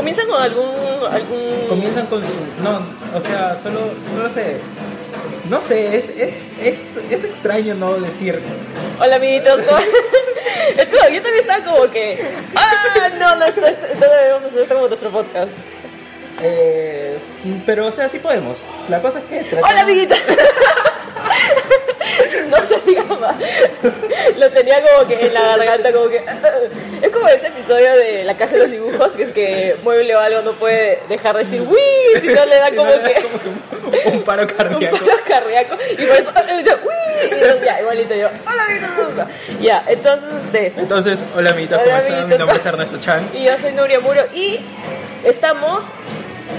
Comienzan 0.00 0.26
con 0.28 0.40
algún, 0.40 0.74
algún... 1.10 1.66
Comienzan 1.68 2.06
con 2.06 2.22
su... 2.22 2.28
No, 2.62 2.78
o 3.14 3.20
sea, 3.20 3.58
solo, 3.62 3.80
solo 4.14 4.30
se... 4.32 4.56
No 5.50 5.60
sé, 5.60 5.96
es, 5.98 6.04
es, 6.16 6.34
es, 6.62 6.78
es 7.10 7.24
extraño 7.24 7.74
no 7.74 7.94
decir... 7.94 8.40
Hola 8.98 9.16
amiguitos, 9.16 9.60
¿cómo- 9.68 9.78
es 9.78 10.88
como, 10.88 11.08
yo 11.10 11.20
también 11.22 11.40
estaba 11.40 11.64
como 11.64 11.90
que... 11.90 12.18
Ah, 12.56 13.08
no, 13.18 13.36
no, 13.36 13.44
esto, 13.44 13.66
esto- 13.66 13.86
no 14.00 14.06
debemos 14.10 14.44
hacer 14.44 14.62
esto 14.62 14.74
como 14.74 14.88
nuestro 14.88 15.10
podcast. 15.10 15.52
eh, 16.42 17.18
pero, 17.66 17.86
o 17.88 17.92
sea, 17.92 18.08
sí 18.08 18.18
podemos. 18.20 18.56
La 18.88 19.02
cosa 19.02 19.18
es 19.18 19.24
que... 19.26 19.40
tratamos- 19.50 19.70
Hola 19.70 19.80
amiguitos. 19.82 20.18
No 22.50 22.56
se 22.62 22.80
diga 22.86 23.02
más. 23.20 23.36
Lo 24.40 24.50
tenía 24.50 24.82
como 24.82 25.06
que 25.06 25.26
en 25.26 25.34
la 25.34 25.56
garganta, 25.56 25.92
como 25.92 26.08
que. 26.08 26.24
Es 27.02 27.08
como 27.10 27.28
ese 27.28 27.46
episodio 27.48 27.94
de 27.96 28.24
La 28.24 28.36
Casa 28.36 28.56
de 28.56 28.62
los 28.62 28.70
Dibujos, 28.70 29.12
que 29.12 29.22
es 29.22 29.30
que 29.30 29.76
mueble 29.82 30.14
o 30.14 30.18
algo 30.18 30.42
no 30.42 30.54
puede 30.54 30.98
dejar 31.08 31.34
de 31.36 31.44
decir 31.44 31.62
¡Wii! 31.62 32.20
Si 32.20 32.26
no 32.28 32.44
le 32.44 32.56
da 32.56 32.68
Si 32.68 32.76
como 32.76 32.90
no, 32.90 33.02
que. 33.02 33.14
como 33.14 33.38
que 33.40 34.08
un, 34.08 34.14
un 34.16 34.22
paro 34.22 34.42
Un 34.44 34.48
cardíaco. 34.48 34.98
paro 34.98 35.18
cardíaco. 35.26 35.76
Y 35.92 36.04
por 36.06 36.16
eso. 36.16 36.30
¡Wii! 36.30 37.30
Y 37.30 37.34
entonces, 37.34 37.62
ya, 37.64 37.80
igualito 37.80 38.14
yo. 38.14 38.28
Hola 38.50 38.64
amiguitos. 38.64 39.26
Ya, 39.60 39.84
entonces 39.86 40.28
este. 40.44 40.72
Entonces, 40.78 41.18
hola 41.36 41.50
amiguitos, 41.50 41.80
¿cómo 41.82 41.96
están? 41.96 42.28
Mi 42.28 42.36
nombre 42.38 42.56
es 42.58 42.66
Ernesto 42.66 42.98
Chan. 43.00 43.28
Y 43.34 43.44
yo 43.44 43.58
soy 43.58 43.72
Nuria 43.72 44.00
Muro 44.00 44.22
y 44.34 44.60
estamos 45.24 45.84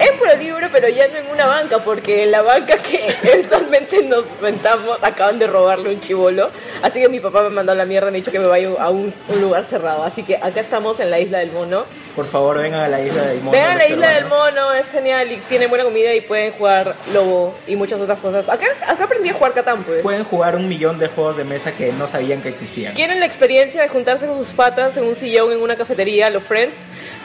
en 0.01 0.17
Puro 0.17 0.35
Libro, 0.35 0.67
pero 0.71 0.89
ya 0.89 1.07
no 1.07 1.17
en 1.17 1.27
una 1.27 1.45
banca, 1.45 1.83
porque 1.83 2.23
en 2.23 2.31
la 2.31 2.41
banca 2.41 2.77
que 2.77 3.13
usualmente 3.39 4.03
nos 4.03 4.25
sentamos 4.41 5.03
acaban 5.03 5.37
de 5.37 5.47
robarle 5.47 5.89
un 5.89 5.99
chivolo. 5.99 6.49
Así 6.81 6.99
que 6.99 7.09
mi 7.09 7.19
papá 7.19 7.43
me 7.43 7.49
mandó 7.49 7.71
a 7.71 7.75
la 7.75 7.85
mierda 7.85 8.09
y 8.09 8.11
me 8.11 8.17
ha 8.17 8.21
dicho 8.21 8.31
que 8.31 8.39
me 8.39 8.47
vaya 8.47 8.69
a 8.79 8.89
un, 8.89 9.13
un 9.29 9.41
lugar 9.41 9.63
cerrado. 9.63 10.03
Así 10.03 10.23
que 10.23 10.37
acá 10.37 10.59
estamos 10.59 10.99
en 10.99 11.11
la 11.11 11.19
isla 11.19 11.39
del 11.39 11.51
mono. 11.51 11.85
Por 12.15 12.25
favor, 12.25 12.57
vengan 12.57 12.81
a 12.81 12.87
la 12.87 13.01
isla 13.01 13.23
del 13.23 13.39
mono. 13.41 13.51
Vean 13.51 13.77
la 13.77 13.83
los 13.83 13.91
isla 13.91 14.13
del 14.13 14.25
mono, 14.25 14.73
es 14.73 14.89
genial 14.89 15.31
y 15.31 15.37
tiene 15.37 15.67
buena 15.67 15.83
comida 15.83 16.13
y 16.13 16.21
pueden 16.21 16.51
jugar 16.53 16.95
lobo 17.13 17.55
y 17.67 17.75
muchas 17.75 18.01
otras 18.01 18.19
cosas. 18.19 18.49
Acá, 18.49 18.67
acá 18.87 19.03
aprendí 19.03 19.29
a 19.29 19.33
jugar 19.33 19.53
Catán, 19.53 19.83
pues. 19.83 20.01
Pueden 20.01 20.23
jugar 20.23 20.55
un 20.55 20.67
millón 20.67 20.97
de 20.97 21.07
juegos 21.07 21.37
de 21.37 21.43
mesa 21.43 21.73
que 21.73 21.91
no 21.93 22.07
sabían 22.07 22.41
que 22.41 22.49
existían. 22.49 22.95
¿Quieren 22.95 23.19
la 23.19 23.25
experiencia 23.27 23.81
de 23.81 23.87
juntarse 23.87 24.25
con 24.25 24.37
sus 24.37 24.53
patas 24.53 24.97
en 24.97 25.03
un 25.03 25.15
sillón 25.15 25.51
en 25.51 25.61
una 25.61 25.75
cafetería, 25.75 26.29
los 26.29 26.43
friends? 26.43 26.77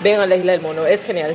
Ven 0.02 0.20
a 0.20 0.26
la 0.26 0.36
isla 0.36 0.52
del 0.52 0.60
mono, 0.60 0.86
es 0.86 1.04
genial. 1.04 1.34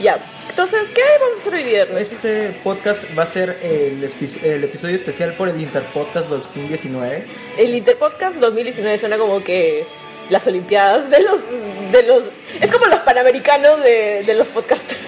Ya, 0.00 0.18
entonces, 0.50 0.90
¿qué 0.90 1.00
vamos 1.20 1.38
a 1.38 1.40
hacer 1.40 1.54
hoy 1.54 1.64
viernes? 1.64 2.12
Este 2.12 2.48
podcast 2.64 3.04
va 3.16 3.22
a 3.22 3.26
ser 3.26 3.56
el, 3.62 4.02
episodio 4.02 4.96
especial 4.96 5.34
por 5.34 5.48
el 5.48 5.60
Interpodcast 5.60 6.28
2019. 6.28 7.24
El 7.56 7.74
Interpodcast 7.76 8.36
2019 8.36 8.98
suena 8.98 9.16
como 9.16 9.44
que 9.44 9.84
las 10.28 10.46
Olimpiadas 10.48 11.08
de 11.08 11.20
los... 11.20 11.40
De 11.92 12.02
los 12.02 12.24
es 12.60 12.70
como 12.72 12.86
los 12.86 12.98
Panamericanos 13.00 13.80
de, 13.80 14.24
de 14.26 14.34
los 14.34 14.48
podcasters. 14.48 15.00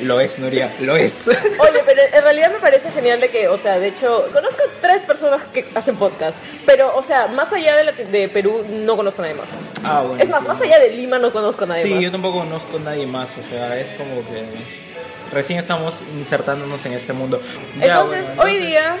Lo 0.00 0.18
es, 0.20 0.38
Nuria, 0.38 0.72
lo 0.80 0.96
es. 0.96 1.28
Oye, 1.28 1.82
pero 1.86 2.02
en 2.12 2.22
realidad 2.24 2.50
me 2.52 2.58
parece 2.58 2.90
genial 2.90 3.20
de 3.20 3.28
que, 3.28 3.46
o 3.48 3.56
sea, 3.58 3.78
de 3.78 3.88
hecho, 3.88 4.28
conozco 4.32 4.62
tres 4.80 5.02
personas 5.02 5.42
que 5.52 5.64
hacen 5.74 5.96
podcast, 5.96 6.38
pero, 6.66 6.96
o 6.96 7.02
sea, 7.02 7.26
más 7.28 7.52
allá 7.52 7.76
de, 7.76 7.84
la- 7.84 7.92
de 7.92 8.28
Perú 8.28 8.64
no 8.68 8.96
conozco 8.96 9.22
a 9.22 9.26
nadie 9.26 9.38
más. 9.38 9.58
Ah, 9.84 10.00
bueno. 10.00 10.22
Es 10.22 10.28
más, 10.28 10.40
sí. 10.42 10.48
más 10.48 10.60
allá 10.60 10.78
de 10.80 10.90
Lima 10.90 11.18
no 11.18 11.30
conozco 11.32 11.64
a 11.64 11.66
nadie 11.68 11.82
Sí, 11.84 11.94
más. 11.94 12.02
yo 12.02 12.10
tampoco 12.10 12.38
conozco 12.38 12.78
a 12.78 12.80
nadie 12.80 13.06
más, 13.06 13.28
o 13.44 13.48
sea, 13.50 13.78
es 13.78 13.86
como 13.98 14.16
que 14.28 14.42
recién 15.32 15.58
estamos 15.60 15.94
insertándonos 16.18 16.84
en 16.86 16.92
este 16.94 17.12
mundo. 17.12 17.40
Ya, 17.78 17.84
Entonces, 17.86 18.26
bueno, 18.34 18.42
hoy 18.42 18.56
día 18.58 18.96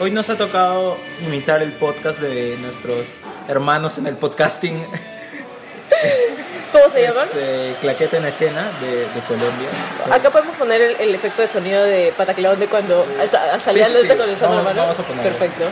Hoy 0.00 0.12
nos 0.12 0.30
ha 0.30 0.36
tocado 0.36 0.96
imitar 1.26 1.60
el 1.60 1.72
podcast 1.72 2.20
de 2.20 2.56
nuestros 2.56 3.04
hermanos 3.48 3.98
en 3.98 4.06
el 4.06 4.14
podcasting. 4.16 4.84
¿Cómo 6.72 6.90
se 6.90 7.02
llaman? 7.02 7.24
Este, 7.28 7.74
Claqueta 7.80 8.16
en 8.18 8.26
escena 8.26 8.70
de, 8.80 8.98
de 9.00 9.20
Colombia. 9.26 9.68
Acá 10.10 10.30
podemos 10.30 10.54
poner 10.56 10.80
el, 10.82 10.96
el 11.00 11.14
efecto 11.14 11.42
de 11.42 11.48
sonido 11.48 11.82
de 11.84 12.12
Pataclón 12.16 12.58
de 12.58 12.66
cuando 12.66 13.06
al, 13.20 13.50
al 13.50 13.60
salir 13.62 13.84
Sí, 13.86 13.92
sí, 13.94 14.00
sí. 14.02 14.08
con 14.16 14.28
el 14.28 14.36
Vamos- 14.36 14.58
Hermano. 14.58 14.80
vamos 14.82 14.98
a 14.98 15.02
ponerlo. 15.02 15.22
Perfecto. 15.22 15.64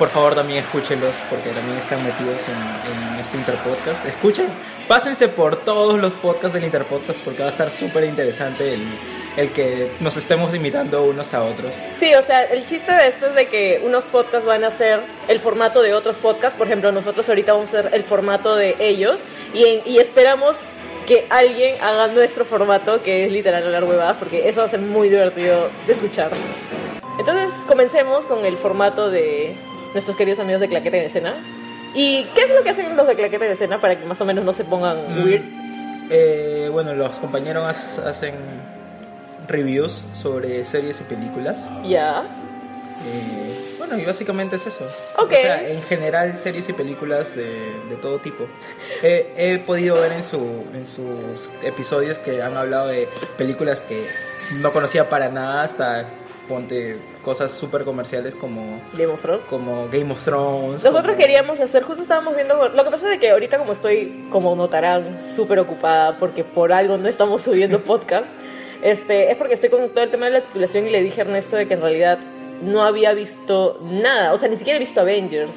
Por 0.00 0.08
favor, 0.08 0.34
también 0.34 0.60
escúchenlos 0.60 1.12
porque 1.28 1.50
también 1.50 1.76
están 1.76 2.02
metidos 2.02 2.40
en, 2.48 3.20
este 3.20 3.36
Interpodcast. 3.36 4.06
Escuchen, 4.06 4.46
pásense 4.88 5.28
por 5.28 5.56
todos 5.56 6.00
los 6.00 6.14
podcasts 6.14 6.54
del 6.54 6.64
Interpodcast 6.64 7.20
porque 7.22 7.42
va 7.42 7.48
a 7.48 7.50
estar 7.50 7.70
súper 7.70 8.04
interesante 8.04 8.72
el, 8.72 8.80
el 9.36 9.52
que 9.52 9.90
nos 10.00 10.16
estemos 10.16 10.54
imitando 10.54 11.04
unos 11.04 11.34
a 11.34 11.42
otros. 11.42 11.74
Sí, 11.98 12.14
o 12.14 12.22
sea, 12.22 12.44
el 12.44 12.64
chiste 12.64 12.90
de 12.90 13.08
esto 13.08 13.26
es 13.26 13.34
de 13.34 13.48
que 13.48 13.82
unos 13.84 14.06
podcasts 14.06 14.46
van 14.46 14.64
a 14.64 14.70
ser 14.70 15.00
el 15.28 15.38
formato 15.38 15.82
de 15.82 15.92
otros 15.92 16.16
podcasts. 16.16 16.56
Por 16.56 16.66
ejemplo, 16.66 16.90
nosotros 16.92 17.28
ahorita 17.28 17.52
vamos 17.52 17.74
a 17.74 17.80
hacer 17.80 17.94
el 17.94 18.02
formato 18.02 18.56
de 18.56 18.76
ellos 18.78 19.24
y, 19.52 19.82
y 19.84 19.98
esperamos 19.98 20.56
que 21.06 21.26
alguien 21.28 21.76
haga 21.82 22.06
nuestro 22.06 22.46
formato, 22.46 23.02
que 23.02 23.26
es 23.26 23.32
literal 23.32 23.64
hablar 23.64 23.84
huevadas, 23.84 24.16
porque 24.16 24.48
eso 24.48 24.60
va 24.60 24.66
a 24.66 24.70
ser 24.70 24.80
muy 24.80 25.10
divertido 25.10 25.68
de 25.86 25.92
escuchar. 25.92 26.30
Entonces, 27.18 27.52
comencemos 27.68 28.24
con 28.24 28.46
el 28.46 28.56
formato 28.56 29.10
de 29.10 29.54
nuestros 29.92 30.16
queridos 30.16 30.38
amigos 30.40 30.60
de 30.60 30.68
Claqueta 30.68 30.96
en 30.96 31.04
Escena. 31.04 31.34
¿Y 31.94 32.24
qué 32.34 32.42
es 32.42 32.54
lo 32.54 32.62
que 32.62 32.70
hacen 32.70 32.96
los 32.96 33.06
de 33.06 33.14
Claqueta 33.16 33.46
en 33.46 33.52
Escena 33.52 33.80
para 33.80 33.98
que 33.98 34.04
más 34.06 34.20
o 34.20 34.24
menos 34.24 34.44
no 34.44 34.52
se 34.52 34.64
pongan 34.64 34.96
Mm. 35.08 35.24
weird? 35.24 35.42
Eh, 36.10 36.68
bueno, 36.72 36.94
los 36.94 37.18
compañeros 37.18 37.64
ha- 37.64 38.08
hacen 38.10 38.34
reviews 39.48 40.04
sobre 40.20 40.64
series 40.64 41.00
y 41.00 41.04
películas. 41.04 41.56
Ya. 41.86 42.24
Eh, 43.06 43.69
bueno, 43.90 44.02
y 44.02 44.06
básicamente 44.06 44.56
es 44.56 44.66
eso. 44.66 44.84
Ok. 45.18 45.32
O 45.32 45.36
sea, 45.36 45.68
en 45.68 45.82
general, 45.82 46.38
series 46.38 46.68
y 46.68 46.72
películas 46.72 47.34
de, 47.36 47.44
de 47.90 47.96
todo 48.00 48.18
tipo. 48.18 48.44
He, 49.02 49.32
he 49.36 49.58
podido 49.58 50.00
ver 50.00 50.12
en, 50.12 50.24
su, 50.24 50.38
en 50.72 50.86
sus 50.86 51.48
episodios 51.62 52.18
que 52.18 52.42
han 52.42 52.56
hablado 52.56 52.88
de 52.88 53.08
películas 53.36 53.80
que 53.80 54.04
no 54.62 54.72
conocía 54.72 55.08
para 55.08 55.28
nada 55.28 55.62
hasta 55.64 56.08
ponte 56.48 56.98
cosas 57.22 57.52
súper 57.52 57.84
comerciales 57.84 58.34
como, 58.34 58.80
Game 58.94 59.12
of 59.12 59.22
Thrones. 59.22 59.44
como 59.44 59.88
Game 59.88 60.10
of 60.12 60.24
Thrones. 60.24 60.82
Nosotros 60.82 61.12
como- 61.14 61.16
queríamos 61.16 61.60
hacer, 61.60 61.84
justo 61.84 62.02
estábamos 62.02 62.34
viendo, 62.34 62.68
lo 62.70 62.84
que 62.84 62.90
pasa 62.90 63.12
es 63.14 63.20
que 63.20 63.30
ahorita 63.30 63.58
como 63.58 63.70
estoy, 63.72 64.26
como 64.30 64.56
notarán, 64.56 65.18
súper 65.22 65.60
ocupada 65.60 66.16
porque 66.18 66.42
por 66.42 66.72
algo 66.72 66.96
no 66.96 67.08
estamos 67.08 67.42
subiendo 67.42 67.78
podcast, 67.84 68.26
este, 68.82 69.30
es 69.30 69.36
porque 69.36 69.54
estoy 69.54 69.70
con 69.70 69.88
todo 69.90 70.02
el 70.02 70.10
tema 70.10 70.26
de 70.26 70.32
la 70.32 70.40
titulación 70.40 70.88
y 70.88 70.90
le 70.90 71.00
dije 71.02 71.20
a 71.20 71.24
Ernesto 71.24 71.54
de 71.56 71.68
que 71.68 71.74
en 71.74 71.82
realidad 71.82 72.18
no 72.62 72.82
había 72.82 73.12
visto 73.12 73.78
nada, 73.82 74.32
o 74.32 74.36
sea, 74.36 74.48
ni 74.48 74.56
siquiera 74.56 74.76
he 74.76 74.80
visto 74.80 75.00
Avengers. 75.00 75.52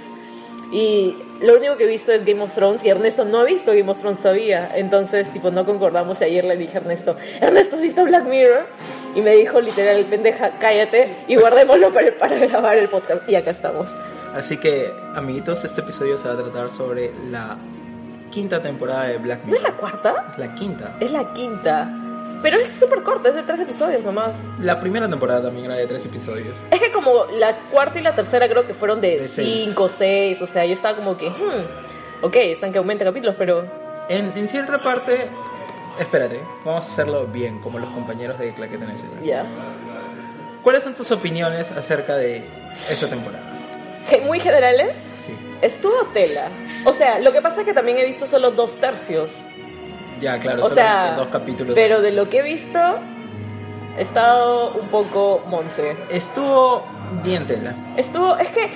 Y 0.71 1.15
lo 1.41 1.57
único 1.57 1.77
que 1.77 1.83
he 1.83 1.87
visto 1.87 2.11
es 2.11 2.25
Game 2.25 2.41
of 2.41 2.53
Thrones 2.55 2.83
y 2.83 2.89
Ernesto 2.89 3.25
no 3.25 3.41
ha 3.41 3.43
visto 3.43 3.71
Game 3.73 3.91
of 3.91 3.99
Thrones 3.99 4.19
todavía. 4.21 4.71
Entonces, 4.73 5.31
tipo, 5.31 5.51
no 5.51 5.65
concordamos 5.65 6.19
y 6.21 6.23
ayer 6.23 6.43
le 6.45 6.57
dije 6.57 6.77
a 6.79 6.81
Ernesto, 6.81 7.15
Ernesto, 7.41 7.75
¿has 7.75 7.81
visto 7.83 8.03
Black 8.05 8.25
Mirror? 8.25 8.65
Y 9.13 9.21
me 9.21 9.35
dijo 9.35 9.61
literal, 9.61 10.03
pendeja, 10.05 10.57
cállate 10.57 11.09
y 11.27 11.35
guardémoslo 11.35 11.93
para, 11.93 12.17
para 12.17 12.39
grabar 12.39 12.77
el 12.77 12.89
podcast. 12.89 13.29
Y 13.29 13.35
acá 13.35 13.51
estamos. 13.51 13.89
Así 14.33 14.57
que, 14.57 14.91
amiguitos, 15.13 15.63
este 15.63 15.81
episodio 15.81 16.17
se 16.17 16.27
va 16.27 16.33
a 16.33 16.37
tratar 16.37 16.71
sobre 16.71 17.11
la 17.29 17.55
quinta 18.31 18.59
temporada 18.63 19.09
de 19.09 19.17
Black 19.19 19.45
¿No 19.45 19.53
es 19.53 19.61
Mirror. 19.61 19.73
la 19.73 19.77
cuarta? 19.77 20.25
Es 20.31 20.37
la 20.39 20.55
quinta. 20.55 20.95
Es 20.99 21.11
la 21.11 21.33
quinta. 21.33 21.99
Pero 22.43 22.59
es 22.59 22.67
súper 22.67 23.01
corta, 23.03 23.29
es 23.29 23.35
de 23.35 23.41
tres 23.43 23.61
episodios 23.61 24.03
nomás. 24.03 24.45
La 24.59 24.79
primera 24.79 25.09
temporada 25.09 25.43
también 25.43 25.65
era 25.65 25.75
de 25.75 25.87
tres 25.87 26.05
episodios. 26.05 26.55
Es 26.69 26.79
que 26.79 26.91
como 26.91 27.25
la 27.39 27.57
cuarta 27.71 27.99
y 27.99 28.03
la 28.03 28.13
tercera 28.13 28.47
creo 28.49 28.67
que 28.67 28.73
fueron 28.75 28.99
de, 28.99 29.17
De 29.19 29.27
seis. 29.27 29.63
cinco, 29.65 29.87
seis, 29.89 30.41
o 30.41 30.45
sea, 30.47 30.65
yo 30.65 30.73
estaba 30.73 30.95
como 30.97 31.17
que, 31.17 31.29
hmm, 31.29 32.21
ok, 32.25 32.35
están 32.35 32.71
que 32.73 32.77
aumenta 32.77 33.05
capítulos, 33.05 33.35
pero 33.37 33.65
En, 34.09 34.33
en 34.35 34.47
cierta 34.49 34.83
parte, 34.83 35.29
espérate, 35.97 36.41
vamos 36.65 36.85
a 36.85 36.91
hacerlo 36.91 37.25
bien, 37.27 37.59
como 37.59 37.79
los 37.79 37.89
compañeros 37.91 38.37
de 38.37 38.53
Claqueta 38.53 38.85
ya. 39.23 39.45
¿Cuáles 40.61 40.83
son 40.83 40.93
tus 40.93 41.11
opiniones 41.11 41.71
acerca 41.71 42.15
de 42.15 42.43
esta 42.89 43.07
temporada? 43.07 43.43
Muy 44.25 44.39
generales, 44.41 44.97
Sí. 45.25 45.33
estuvo 45.61 45.93
tela. 46.13 46.47
O 46.85 46.91
sea, 46.91 47.19
lo 47.19 47.31
que 47.31 47.41
pasa 47.41 47.61
es 47.61 47.65
que 47.67 47.73
también 47.73 47.97
he 47.97 48.05
visto 48.05 48.25
solo 48.25 48.51
dos 48.51 48.75
tercios. 48.75 49.39
Ya, 50.23 50.39
claro, 50.39 50.65
O 50.65 50.69
sea, 50.69 51.15
dos 51.17 51.27
capítulos. 51.27 51.73
pero 51.75 52.01
de 52.01 52.11
lo 52.11 52.29
que 52.29 52.39
he 52.39 52.43
visto, 52.43 52.79
he 53.97 54.01
estado 54.01 54.71
un 54.73 54.87
poco 54.87 55.41
monse. 55.47 55.95
Estuvo 56.09 56.83
bien 57.23 57.45
tela. 57.45 57.75
Estuvo, 57.97 58.37
es 58.37 58.49
que 58.49 58.69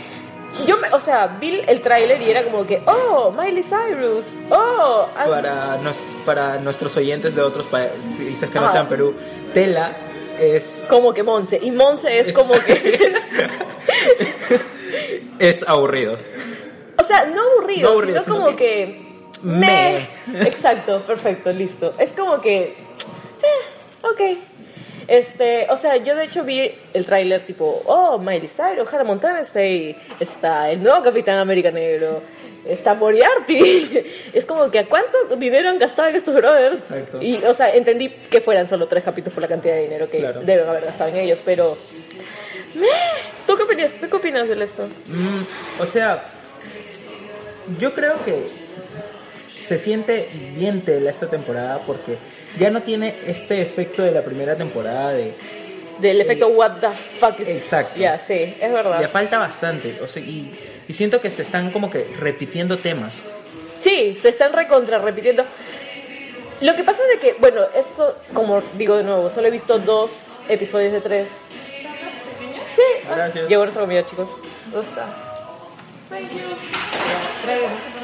yo, 0.65 0.77
me, 0.77 0.89
o 0.91 0.99
sea, 0.99 1.38
vi 1.39 1.61
el 1.67 1.81
tráiler 1.81 2.21
y 2.21 2.31
era 2.31 2.44
como 2.44 2.65
que, 2.65 2.81
oh, 2.85 3.31
Miley 3.31 3.63
Cyrus, 3.63 4.33
oh, 4.49 5.07
Para, 5.15 5.77
nos, 5.83 5.95
para 6.25 6.57
nuestros 6.59 6.95
oyentes 6.97 7.35
de 7.35 7.41
otros 7.41 7.65
países 7.67 8.50
que 8.50 8.59
no 8.59 8.65
Ajá. 8.65 8.73
sean 8.73 8.88
Perú, 8.89 9.13
tela 9.53 9.91
es, 10.39 10.83
como 10.89 11.13
que 11.13 11.23
Monse. 11.23 11.59
Y 11.61 11.71
Monse 11.71 12.19
es 12.19 12.29
Es- 12.29 12.35
como 12.35 12.53
que, 12.53 12.69
es 15.39 15.67
aburrido. 15.67 16.17
o 16.97 17.03
sea, 17.03 17.25
no 17.25 17.41
aburrido, 17.51 17.88
No 17.89 17.93
aburrido, 17.93 18.21
sino 18.21 18.33
sino 18.35 18.45
como 18.45 18.55
que- 18.55 18.57
que, 18.57 19.06
me. 19.44 19.98
Exacto, 20.45 21.01
perfecto, 21.06 21.51
listo. 21.51 21.94
Es 21.98 22.13
como 22.13 22.39
que, 22.42 22.60
eh, 22.63 24.04
ok. 24.04 24.38
Este, 25.07 25.68
o 25.69 25.78
sea, 25.78 25.95
yo 25.98 26.16
de 26.18 26.25
hecho 26.25 26.44
vi 26.44 26.69
el 26.94 27.06
tráiler 27.06 27.39
tipo, 27.42 27.81
oh, 27.86 28.18
Miley 28.18 28.50
Cyrus, 28.50 28.92
Hannah 28.92 29.06
Montana 29.06 29.39
está 29.39 29.60
ahí, 29.60 29.95
está 30.19 30.69
el 30.69 30.84
nuevo 30.84 31.01
Capitán 31.01 31.38
América 31.39 31.72
Negro, 31.72 32.22
está 32.68 32.94
Moriarty. 32.94 34.04
Es 34.34 34.45
como 34.45 34.69
que 34.69 34.80
a 34.80 34.86
cuánto 34.86 35.18
dinero 35.38 35.69
han 35.69 35.80
gastado 35.80 36.10
en 36.10 36.18
estos 36.18 36.34
brothers. 36.36 36.80
Exacto. 36.92 37.19
Y, 37.22 37.38
o 37.45 37.54
sea, 37.54 37.74
entendí 37.74 38.10
que 38.10 38.42
fueran 38.42 38.68
solo 38.68 38.86
tres 38.88 39.04
capítulos 39.04 39.34
por 39.34 39.42
la 39.44 39.48
cantidad 39.48 39.75
de 39.75 39.84
dinero 39.84 40.10
que 40.10 40.19
Claro. 40.19 40.42
deben 40.42 40.68
haber 40.68 40.84
gastado 40.86 41.10
en 41.10 41.16
ellos, 41.18 41.39
pero... 41.45 41.78
¿Tú 43.48 43.56
qué 43.56 43.63
opinas? 43.63 43.94
¿Tú 43.94 44.10
qué 44.10 44.16
opinas 44.18 44.48
de 44.50 44.62
esto? 44.62 44.88
Mm, 45.07 45.81
o 45.81 45.86
sea, 45.86 46.22
yo 47.80 47.94
creo 47.94 48.24
que 48.25 48.66
se 49.67 49.77
siente 49.77 50.29
bien 50.55 50.81
tela 50.81 51.09
esta 51.09 51.29
temporada 51.29 51.81
porque 51.85 52.15
ya 52.57 52.69
no 52.69 52.83
tiene 52.83 53.15
este 53.27 53.61
efecto 53.61 54.01
de 54.01 54.11
la 54.11 54.21
primera 54.21 54.55
temporada 54.55 55.11
de 55.11 55.33
Del 55.99 56.21
efecto 56.21 56.47
what 56.47 56.79
the 56.79 56.89
fuck 56.89 57.37
is... 57.41 57.49
Exacto. 57.49 57.99
Ya, 57.99 58.17
sí, 58.17 58.55
es 58.61 58.71
verdad. 58.71 59.01
ya 59.01 59.09
falta 59.09 59.37
bastante, 59.37 59.99
o 60.01 60.07
sea, 60.07 60.23
y, 60.23 60.57
y 60.87 60.93
siento 60.93 61.19
que 61.19 61.29
se 61.29 61.41
están 61.41 61.71
como 61.71 61.91
que 61.91 62.07
repitiendo 62.17 62.77
temas. 62.77 63.13
Sí, 63.75 64.15
se 64.15 64.29
están 64.29 64.53
recontra 64.53 64.99
repitiendo. 64.99 65.43
Lo 66.61 66.73
que 66.73 66.83
pasa 66.85 67.01
es 67.03 67.19
de 67.19 67.27
que, 67.27 67.37
bueno, 67.37 67.63
esto, 67.75 68.15
como 68.33 68.61
digo 68.77 68.95
de 68.95 69.03
nuevo, 69.03 69.29
solo 69.29 69.47
he 69.47 69.51
visto 69.51 69.79
dos 69.79 70.39
episodios 70.47 70.93
de 70.93 71.01
tres. 71.01 71.29
Sí, 72.73 73.07
ah. 73.09 73.29
Llegó 73.49 73.63
nuestra 73.63 73.81
comida, 73.81 74.05
chicos. 74.05 74.29
¿Dónde 74.71 74.87
está? 74.87 75.07
Thank 76.09 76.31
you. 76.31 77.96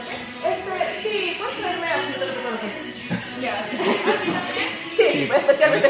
Sí, 4.98 5.30
especialmente. 5.36 5.90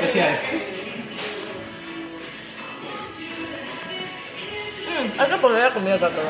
Mm, 4.87 5.19
hay 5.21 5.29
que 5.29 5.37
poner 5.37 5.59
la 5.63 5.73
comida 5.73 5.95
acá, 5.95 6.09
todo. 6.09 6.25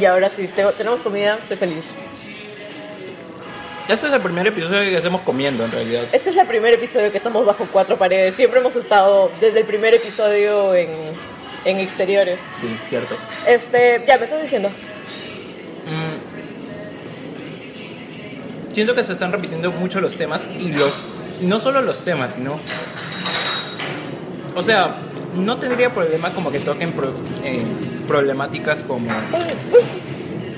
Y 0.00 0.04
ahora 0.04 0.30
sí, 0.30 0.46
te- 0.48 0.64
tenemos 0.72 1.00
comida, 1.00 1.38
estoy 1.40 1.56
feliz. 1.56 1.92
Este 3.88 4.06
es 4.06 4.12
el 4.12 4.20
primer 4.20 4.46
episodio 4.46 4.90
que 4.90 4.96
hacemos 4.98 5.22
comiendo 5.22 5.64
en 5.64 5.72
realidad. 5.72 6.04
Es 6.12 6.22
que 6.22 6.28
es 6.30 6.36
el 6.36 6.46
primer 6.46 6.74
episodio 6.74 7.10
que 7.10 7.16
estamos 7.16 7.44
bajo 7.46 7.66
cuatro 7.72 7.96
paredes. 7.96 8.34
Siempre 8.34 8.60
hemos 8.60 8.76
estado 8.76 9.30
desde 9.40 9.60
el 9.60 9.64
primer 9.64 9.94
episodio 9.94 10.74
en, 10.74 10.90
en 11.64 11.80
exteriores. 11.80 12.38
Sí, 12.60 12.68
cierto. 12.88 13.16
Este, 13.46 14.04
ya, 14.06 14.18
me 14.18 14.24
estás 14.24 14.42
diciendo. 14.42 14.70
Siento 18.72 18.94
que 18.94 19.02
se 19.04 19.12
están 19.12 19.32
repitiendo 19.32 19.72
mucho 19.72 20.00
los 20.00 20.14
temas 20.16 20.42
y 20.58 20.68
los 20.72 20.92
y 21.40 21.46
no 21.46 21.58
solo 21.60 21.80
los 21.82 22.02
temas, 22.04 22.32
sino 22.34 22.58
o 24.54 24.62
sea, 24.62 24.96
no 25.36 25.58
tendría 25.58 25.92
problema 25.94 26.30
como 26.30 26.50
que 26.50 26.58
toquen 26.60 26.92
pro- 26.92 27.14
eh, 27.44 27.62
problemáticas 28.06 28.80
como 28.80 29.08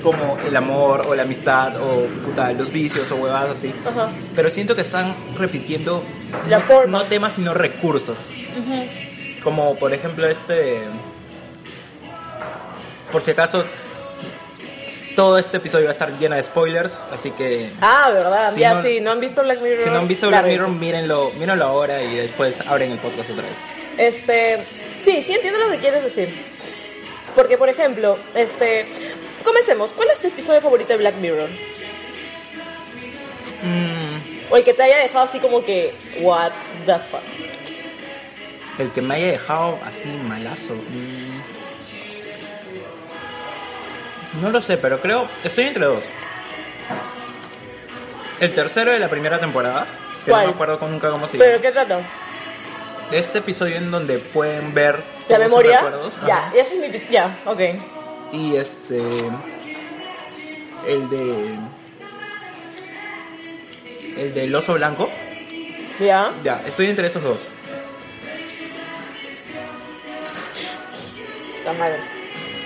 como 0.03 0.37
el 0.47 0.55
amor 0.55 1.05
o 1.07 1.13
la 1.15 1.23
amistad 1.23 1.79
o 1.79 2.05
puta, 2.25 2.51
los 2.53 2.71
vicios 2.71 3.11
o 3.11 3.15
huevadas 3.17 3.57
así. 3.59 3.71
Ajá. 3.87 4.09
Pero 4.35 4.49
siento 4.49 4.75
que 4.75 4.81
están 4.81 5.13
repitiendo 5.37 6.03
La 6.49 6.57
no, 6.59 6.63
forma. 6.65 6.99
no 6.99 7.03
temas 7.05 7.33
sino 7.33 7.53
recursos. 7.53 8.17
Como 9.43 9.75
por 9.75 9.93
ejemplo 9.93 10.27
este 10.27 10.85
por 13.11 13.21
si 13.21 13.31
acaso 13.31 13.63
todo 15.21 15.37
este 15.37 15.57
episodio 15.57 15.85
va 15.85 15.91
a 15.91 15.93
estar 15.93 16.11
lleno 16.17 16.35
de 16.35 16.43
spoilers, 16.43 16.97
así 17.13 17.31
que 17.31 17.69
Ah, 17.81 18.09
¿verdad? 18.11 18.53
Si 18.53 18.59
ya, 18.61 18.73
no- 18.73 18.81
sí, 18.83 18.99
¿no 18.99 19.11
han 19.11 19.19
visto 19.19 19.43
Black 19.43 19.61
Mirror? 19.61 19.83
si 19.83 19.89
no 19.89 19.97
han 19.99 20.07
visto 20.07 20.27
Black 20.29 20.45
Mirror, 20.45 20.69
mírenlo, 20.69 21.31
mírenlo 21.37 21.65
ahora 21.65 22.01
y 22.01 22.15
después 22.15 22.59
abren 22.61 22.91
el 22.91 22.97
podcast 22.99 23.29
otra 23.29 23.43
vez. 23.43 23.57
Este, 23.97 24.57
sí, 25.05 25.21
sí 25.21 25.33
entiendo 25.33 25.59
lo 25.59 25.69
que 25.71 25.77
quieres 25.79 26.03
decir. 26.03 26.29
Porque, 27.35 27.57
por 27.57 27.69
ejemplo, 27.69 28.17
este, 28.35 28.87
comencemos. 29.43 29.91
¿Cuál 29.91 30.09
es 30.09 30.19
tu 30.19 30.27
episodio 30.27 30.59
favorito 30.59 30.89
de 30.89 30.97
Black 30.97 31.15
Mirror? 31.15 31.49
Mm, 33.63 34.51
O 34.51 34.57
el 34.57 34.63
que 34.63 34.73
te 34.73 34.83
haya 34.83 34.97
dejado 34.97 35.25
así 35.25 35.39
como 35.39 35.63
que, 35.63 35.93
what 36.19 36.51
the 36.85 36.95
fuck. 36.95 37.21
el 38.79 38.91
que 38.91 39.01
me 39.01 39.15
haya 39.15 39.27
dejado 39.33 39.77
así 39.85 40.07
malazo. 40.27 40.73
mm, 40.73 41.20
no 44.39 44.49
lo 44.49 44.61
sé, 44.61 44.77
pero 44.77 44.99
creo. 45.01 45.27
Estoy 45.43 45.65
entre 45.65 45.85
dos. 45.85 46.03
El 48.39 48.53
tercero 48.55 48.91
de 48.91 48.99
la 48.99 49.09
primera 49.09 49.39
temporada, 49.39 49.85
que 50.25 50.31
¿Cuál? 50.31 50.43
no 50.43 50.47
me 50.49 50.53
acuerdo 50.55 50.79
con- 50.79 50.91
nunca 50.91 51.11
cómo 51.11 51.27
se 51.27 51.37
¿Pero 51.37 51.51
llama. 51.51 51.61
qué 51.61 51.71
trata? 51.71 51.99
Este 53.11 53.39
episodio 53.39 53.75
en 53.75 53.91
donde 53.91 54.17
pueden 54.19 54.73
ver 54.73 55.03
¿La 55.27 55.37
memoria? 55.37 55.81
Ya, 56.25 56.51
ese 56.55 56.73
es 56.75 56.79
mi 56.79 56.85
episodio. 56.85 57.11
Ya, 57.11 57.37
ok. 57.45 57.59
Y 58.31 58.55
este. 58.55 58.97
El 60.87 61.09
de. 61.09 61.55
El 64.17 64.33
del 64.33 64.55
oso 64.55 64.73
blanco. 64.73 65.09
Ya. 65.99 66.33
Ya, 66.43 66.61
estoy 66.65 66.87
entre 66.87 67.07
esos 67.07 67.21
dos. 67.21 67.49
Está 71.59 71.73
mal. 71.73 71.95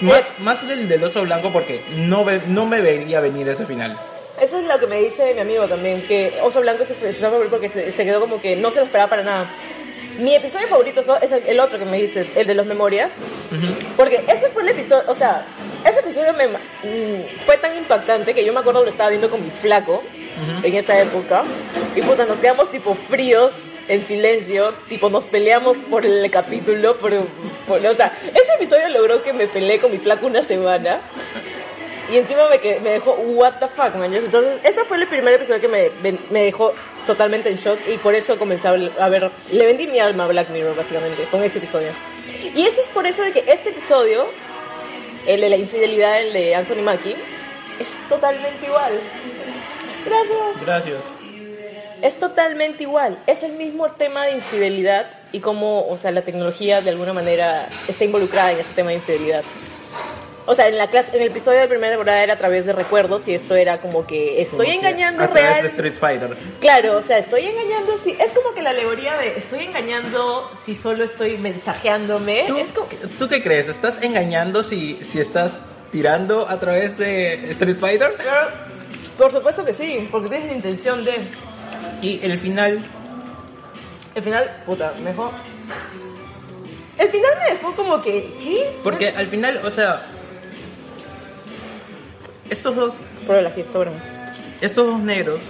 Más, 0.02 0.20
Es- 0.20 0.40
más 0.40 0.64
el 0.64 0.88
del 0.88 1.04
oso 1.04 1.22
blanco 1.24 1.52
porque 1.52 1.82
no, 1.96 2.26
ve- 2.26 2.42
no 2.48 2.66
me 2.66 2.82
vería 2.82 3.20
venir 3.20 3.48
ese 3.50 3.66
final. 3.66 3.98
Eso 4.42 4.58
es 4.60 4.66
lo 4.66 4.78
que 4.80 4.88
me 4.88 5.00
dice 5.00 5.34
mi 5.34 5.40
amigo 5.40 5.66
también, 5.66 6.02
que 6.02 6.34
Oso 6.44 6.60
Blanco 6.60 6.84
es 6.84 6.90
su 6.90 6.94
episodio 6.96 7.32
favorito 7.32 7.52
porque 7.52 7.70
se, 7.70 7.90
se 7.94 8.04
quedó 8.04 8.20
como 8.20 8.42
que 8.42 8.58
no 8.58 8.70
se 8.70 8.80
lo 8.80 8.86
esperaba 8.86 9.10
para 9.10 9.24
nada. 9.24 9.50
Mi 10.20 10.36
episodio 10.36 10.68
favorito 10.68 11.02
es 11.22 11.32
el, 11.32 11.44
el 11.48 11.60
otro 11.62 11.80
que 11.80 11.86
me 11.86 11.98
dices, 11.98 12.32
el 12.36 12.46
de 12.48 12.54
los 12.54 12.66
memorias, 12.66 13.14
porque 13.96 14.24
ese 14.28 14.48
fue 14.50 14.64
el 14.64 14.70
episodio, 14.70 15.04
o 15.10 15.16
sea, 15.16 15.46
ese 15.90 16.00
episodio 16.00 16.34
me, 16.34 16.48
mm, 16.50 17.26
fue 17.46 17.58
tan 17.58 17.78
impactante 17.78 18.34
que 18.34 18.44
yo 18.46 18.52
me 18.54 18.60
acuerdo 18.60 18.82
lo 18.84 18.90
estaba 18.90 19.10
viendo 19.10 19.30
con 19.30 19.42
mi 19.44 19.50
flaco 19.52 20.04
en 20.64 20.76
esa 20.76 21.00
época, 21.02 21.44
y 21.96 22.02
puta, 22.02 22.26
nos 22.26 22.40
quedamos 22.40 22.70
tipo 22.72 22.94
fríos, 22.94 23.54
en 23.88 24.04
silencio, 24.04 24.74
tipo 24.90 25.10
nos 25.10 25.28
peleamos 25.28 25.78
por 25.78 26.06
el 26.06 26.30
capítulo, 26.32 26.98
por, 26.98 27.14
por- 27.68 27.86
o 27.86 27.96
sea, 27.96 28.18
ese 28.28 28.54
episodio 28.58 28.90
logró 28.90 29.22
que 29.24 29.32
me 29.34 29.48
peleé 29.48 29.80
con 29.80 29.92
mi 29.92 29.98
flaco 30.00 30.26
una 30.28 30.42
semana. 30.44 31.02
Y 32.12 32.18
encima 32.18 32.48
me, 32.50 32.60
que- 32.60 32.80
me 32.82 32.92
dejó, 32.92 33.14
what 33.14 33.54
the 33.60 33.68
fuck, 33.68 33.96
man. 33.96 34.14
Entonces, 34.14 34.60
ese 34.64 34.84
fue 34.86 34.98
el 34.98 35.08
primer 35.08 35.34
episodio 35.34 35.60
que 35.60 35.68
me, 35.68 35.90
me 36.30 36.44
dejó 36.46 36.74
totalmente 37.08 37.50
en 37.50 37.56
shock 37.56 37.80
y 37.92 37.98
por 37.98 38.14
eso 38.14 38.38
comencé 38.38 38.68
a 38.68 38.74
ver, 39.10 39.32
le 39.52 39.66
vendí 39.66 39.88
mi 39.88 40.00
alma 40.00 40.26
a 40.26 40.28
Black 40.28 40.50
Mirror, 40.50 40.76
básicamente, 40.76 41.24
con 41.32 41.42
ese 41.44 41.58
episodio. 41.58 41.90
Y 42.56 42.66
eso 42.66 42.82
es 42.82 42.88
por 42.88 43.08
eso 43.08 43.24
de 43.24 43.32
que 43.32 43.44
este 43.48 43.70
episodio, 43.70 44.28
el 45.26 45.42
de 45.42 45.50
la 45.50 45.56
infidelidad, 45.58 46.22
el 46.22 46.34
de 46.34 46.54
Anthony 46.56 46.84
Mackie, 46.84 47.16
es 47.80 47.98
totalmente 48.08 48.66
igual. 48.68 49.00
Gracias. 50.06 50.66
Gracias. 50.66 51.15
Es 52.06 52.20
totalmente 52.20 52.84
igual. 52.84 53.18
Es 53.26 53.42
el 53.42 53.54
mismo 53.54 53.90
tema 53.90 54.28
de 54.28 54.34
infidelidad 54.34 55.08
y 55.32 55.40
cómo, 55.40 55.88
o 55.88 55.98
sea, 55.98 56.12
la 56.12 56.22
tecnología 56.22 56.80
de 56.82 56.92
alguna 56.92 57.14
manera 57.14 57.68
está 57.88 58.06
involucrada 58.06 58.52
en 58.52 58.60
ese 58.60 58.74
tema 58.76 58.90
de 58.90 58.98
infidelidad. 58.98 59.42
O 60.46 60.54
sea, 60.54 60.68
en 60.68 60.78
la 60.78 60.92
clase, 60.92 61.16
en 61.16 61.24
el 61.24 61.30
episodio 61.30 61.62
de 61.62 61.68
primera 61.68 61.94
temporada 61.94 62.22
era 62.22 62.36
a 62.36 62.38
través 62.38 62.68
de 62.68 62.74
recuerdos 62.74 63.28
y 63.28 63.34
esto 63.34 63.56
era 63.56 63.82
como 63.82 64.06
que 64.06 64.40
estoy 64.40 64.68
Como 64.68 64.70
que 64.70 64.88
engañando 64.88 65.24
a 65.24 65.32
través 65.32 65.50
real. 65.50 65.62
de 65.64 65.68
Street 65.70 65.96
Fighter. 66.00 66.38
Claro, 66.62 66.98
o 66.98 67.02
sea, 67.02 67.18
estoy 67.18 67.48
engañando 67.48 67.98
si 67.98 68.12
es 68.12 68.30
como 68.30 68.54
que 68.54 68.62
la 68.62 68.70
alegoría 68.70 69.18
de 69.18 69.36
estoy 69.40 69.66
engañando 69.66 70.52
si 70.64 70.76
solo 70.76 71.06
estoy 71.06 71.40
mensajeándome. 71.40 72.44
¿Tú, 72.46 72.58
Es 72.58 72.72
como 72.72 72.88
¿Tú 73.18 73.28
qué 73.28 73.42
crees? 73.42 73.68
¿Estás 73.68 74.04
engañando 74.04 74.62
si, 74.62 75.00
si 75.04 75.20
estás 75.20 75.58
tirando 75.92 76.48
a 76.48 76.60
través 76.60 77.00
de 77.00 77.50
Street 77.50 77.78
Fighter? 77.78 78.14
Pero, 78.16 78.32
por 79.18 79.32
supuesto 79.32 79.66
que 79.66 79.74
sí, 79.74 80.08
porque 80.12 80.30
tienes 80.30 80.50
la 80.50 80.54
intención 80.54 81.04
de. 81.04 81.14
Y 82.02 82.20
el 82.24 82.38
final, 82.38 82.80
El 84.14 84.24
final, 84.24 84.64
puta, 84.66 84.94
me 85.04 85.10
dejó. 85.12 85.32
El 86.98 87.10
final 87.10 87.32
me 87.40 87.54
dejó 87.54 87.72
como 87.76 88.02
que. 88.02 88.34
¿Qué? 88.42 88.78
porque 88.84 89.10
al 89.10 89.28
final, 89.28 89.60
o 89.66 89.72
sea, 89.72 90.04
estos 92.50 92.76
dos, 92.76 92.94
Por 93.26 93.36
el 93.36 93.52
sobre. 93.72 93.92
estos 94.62 94.86
dos 94.88 95.00
negros 95.00 95.42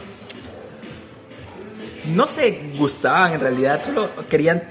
no 2.06 2.28
se 2.28 2.52
gustaban 2.78 3.34
en 3.34 3.40
realidad, 3.42 3.84
solo 3.84 4.10
querían 4.30 4.64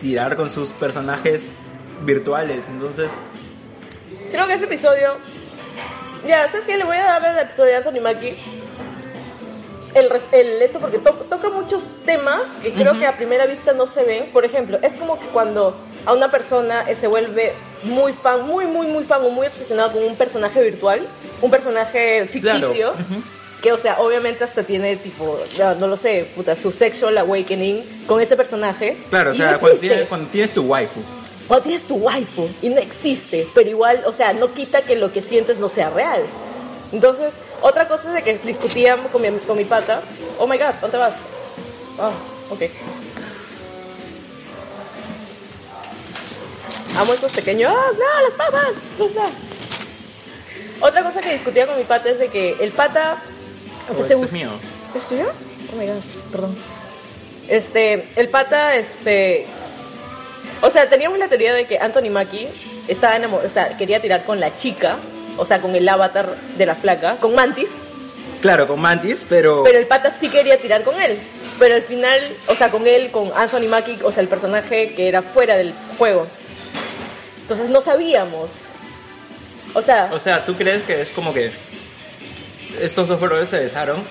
tirar 0.00 0.36
con 0.36 0.50
sus 0.50 0.70
personajes 0.70 1.44
virtuales. 2.04 2.64
Entonces, 2.68 3.08
Creo 4.30 4.46
que 4.46 4.54
ese 4.54 4.64
episodio. 4.64 5.16
Ya, 6.26 6.48
¿sabes 6.48 6.64
qué? 6.64 6.76
Le 6.76 6.84
voy 6.84 6.96
a 6.96 7.02
dar 7.04 7.26
al 7.26 7.38
episodio 7.40 7.70
de 7.72 7.76
Anthony 7.76 8.00
Mackie. 8.00 8.34
El, 9.94 10.10
el- 10.32 10.62
esto 10.62 10.78
porque 10.80 10.98
to- 10.98 11.26
toca 11.28 11.50
muchos 11.50 11.88
temas 12.06 12.42
que 12.62 12.72
creo 12.72 12.98
que 12.98 13.06
a 13.06 13.16
primera 13.16 13.46
vista 13.46 13.72
no 13.74 13.86
se 13.86 14.02
ven. 14.04 14.30
Por 14.32 14.44
ejemplo, 14.44 14.78
es 14.82 14.94
como 14.94 15.18
que 15.20 15.26
cuando 15.26 15.76
a 16.06 16.14
una 16.14 16.30
persona 16.30 16.88
eh, 16.88 16.96
se 16.96 17.06
vuelve 17.08 17.52
muy 17.84 18.12
fan, 18.12 18.46
muy, 18.46 18.66
muy, 18.66 18.86
muy 18.86 19.04
fan 19.04 19.22
o 19.24 19.28
muy 19.30 19.46
obsesionado 19.46 19.92
con 19.92 20.02
un 20.02 20.16
personaje 20.16 20.62
virtual, 20.62 21.00
un 21.42 21.50
personaje 21.50 22.26
ficticio, 22.26 22.92
Claro. 22.92 23.22
que, 23.62 23.72
o 23.72 23.78
sea, 23.78 24.00
obviamente 24.00 24.44
hasta 24.44 24.62
tiene 24.62 24.96
tipo, 24.96 25.38
ya, 25.56 25.74
no 25.74 25.86
lo 25.86 25.96
sé, 25.96 26.26
puta, 26.34 26.56
su 26.56 26.72
sexual 26.72 27.18
awakening 27.18 27.84
con 28.06 28.20
ese 28.20 28.34
personaje. 28.36 28.96
claro, 29.10 29.32
o 29.32 29.34
sea, 29.34 29.52
no 29.52 29.58
cuando, 29.58 29.78
tienes, 29.78 30.08
cuando 30.08 30.28
tienes 30.30 30.52
tu 30.52 30.62
waifu. 30.62 31.00
Cuando 31.48 31.64
tienes 31.64 31.84
tu 31.84 31.96
waifu 31.96 32.48
y 32.62 32.70
no 32.70 32.78
existe, 32.80 33.46
pero 33.54 33.68
igual, 33.68 34.02
o 34.06 34.12
sea, 34.12 34.32
no 34.32 34.52
quita 34.54 34.82
que 34.82 34.96
lo 34.96 35.12
que 35.12 35.20
sientes 35.20 35.58
no 35.58 35.68
sea 35.68 35.90
real. 35.90 36.22
Entonces, 36.92 37.34
otra 37.62 37.88
cosa 37.88 38.08
es 38.08 38.14
de 38.14 38.22
que 38.22 38.38
discutían 38.46 39.00
con 39.08 39.22
mi, 39.22 39.30
con 39.40 39.56
mi 39.56 39.64
pata. 39.64 40.02
Oh 40.38 40.46
my 40.46 40.58
god, 40.58 40.74
¿dónde 40.80 40.98
vas? 40.98 41.14
Ah, 41.98 42.10
ok. 42.50 42.62
Amo 46.98 47.14
esos 47.14 47.32
pequeños. 47.32 47.72
¡Ah, 47.74 47.90
no, 47.92 48.24
las 48.24 48.34
papas! 48.34 48.72
¿Dónde 48.98 49.14
está? 49.14 49.30
Otra 50.86 51.02
cosa 51.04 51.20
que 51.22 51.32
discutía 51.32 51.66
con 51.66 51.76
mi 51.78 51.84
pata 51.84 52.10
es 52.10 52.18
de 52.18 52.28
que 52.28 52.56
el 52.60 52.72
pata. 52.72 53.16
O 53.88 53.94
sea, 53.94 54.04
Oh, 54.04 54.08
se 54.08 54.14
este 54.14 54.24
es 54.26 54.32
mío. 54.32 54.50
¿Es 54.94 55.06
tuyo? 55.06 55.26
Oh 55.72 55.76
my 55.76 55.86
god, 55.86 56.02
perdón. 56.30 56.56
Este, 57.48 58.08
el 58.16 58.28
pata, 58.28 58.76
este. 58.76 59.46
O 60.60 60.70
sea, 60.70 60.88
teníamos 60.88 61.18
la 61.18 61.28
teoría 61.28 61.54
de 61.54 61.66
que 61.66 61.78
Anthony 61.78 62.10
Mackie 62.10 62.48
estaba 62.88 63.16
enamorado, 63.16 63.48
o 63.48 63.52
sea, 63.52 63.76
quería 63.76 64.00
tirar 64.00 64.24
con 64.24 64.38
la 64.38 64.54
chica, 64.54 64.96
o 65.36 65.46
sea, 65.46 65.60
con 65.60 65.74
el 65.74 65.88
avatar 65.88 66.28
de 66.56 66.66
la 66.66 66.74
flaca, 66.74 67.16
con 67.16 67.34
Mantis, 67.34 67.80
Claro, 68.42 68.66
con 68.66 68.80
Mantis, 68.80 69.24
pero... 69.28 69.62
pero 69.62 69.78
el 69.78 69.86
pata 69.86 70.10
sí 70.10 70.28
quería 70.28 70.58
tirar 70.58 70.82
con 70.82 71.00
él. 71.00 71.16
Pero 71.60 71.76
al 71.76 71.82
final, 71.82 72.18
o 72.48 72.54
sea, 72.56 72.70
con 72.70 72.88
él, 72.88 73.12
con 73.12 73.30
Anthony 73.36 73.68
Mackie, 73.68 74.00
o 74.02 74.10
sea, 74.10 74.20
el 74.20 74.28
personaje 74.28 74.94
que 74.94 75.06
era 75.06 75.22
fuera 75.22 75.54
del 75.54 75.72
juego. 75.96 76.26
Entonces 77.42 77.70
no 77.70 77.80
sabíamos. 77.80 78.56
O 79.74 79.80
sea, 79.80 80.10
O 80.12 80.18
sea, 80.18 80.44
¿tú 80.44 80.54
crees 80.56 80.82
que 80.82 81.02
es 81.02 81.08
como 81.10 81.32
que 81.32 81.52
estos 82.80 83.06
dos 83.06 83.20
brothers 83.20 83.50
se 83.50 83.58
besaron 83.58 84.02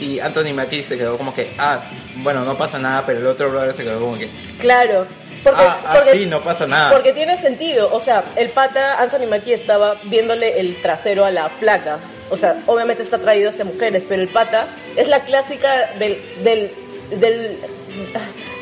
y 0.00 0.18
Anthony 0.18 0.52
Mackie 0.54 0.82
se 0.82 0.98
quedó 0.98 1.16
como 1.16 1.32
que, 1.32 1.48
ah, 1.58 1.80
bueno, 2.16 2.44
no 2.44 2.58
pasa 2.58 2.80
nada, 2.80 3.04
pero 3.06 3.20
el 3.20 3.26
otro 3.26 3.50
brother 3.50 3.74
se 3.74 3.84
quedó 3.84 4.00
como 4.00 4.18
que, 4.18 4.28
claro. 4.60 5.06
Porque, 5.44 5.62
ah, 5.62 5.80
ah, 5.84 5.92
porque- 5.94 6.12
sí, 6.18 6.26
no 6.26 6.42
pasa 6.42 6.66
nada. 6.66 6.90
Porque 6.92 7.12
tiene 7.12 7.40
sentido, 7.40 7.90
o 7.92 8.00
sea, 8.00 8.24
el 8.36 8.48
pata 8.50 9.00
Anthony 9.00 9.26
Mackie 9.28 9.52
estaba 9.52 9.96
viéndole 10.04 10.58
el 10.60 10.80
trasero 10.82 11.24
a 11.24 11.30
la 11.30 11.48
flaca. 11.48 11.98
O 12.30 12.36
sea, 12.36 12.56
obviamente 12.66 13.02
está 13.02 13.16
atraído 13.16 13.48
hacia 13.50 13.64
mujeres, 13.64 14.04
pero 14.08 14.20
el 14.20 14.28
pata 14.28 14.66
es 14.96 15.08
la 15.08 15.20
clásica 15.20 15.92
del, 15.98 16.20
del, 16.44 16.70
del, 17.18 17.56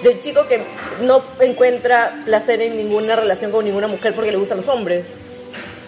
del 0.02 0.20
chico 0.20 0.46
que 0.46 0.60
no 1.02 1.22
encuentra 1.40 2.14
placer 2.24 2.60
en 2.62 2.76
ninguna 2.76 3.16
relación 3.16 3.50
con 3.50 3.64
ninguna 3.64 3.88
mujer 3.88 4.14
porque 4.14 4.30
le 4.30 4.36
gustan 4.38 4.58
los 4.58 4.68
hombres. 4.68 5.06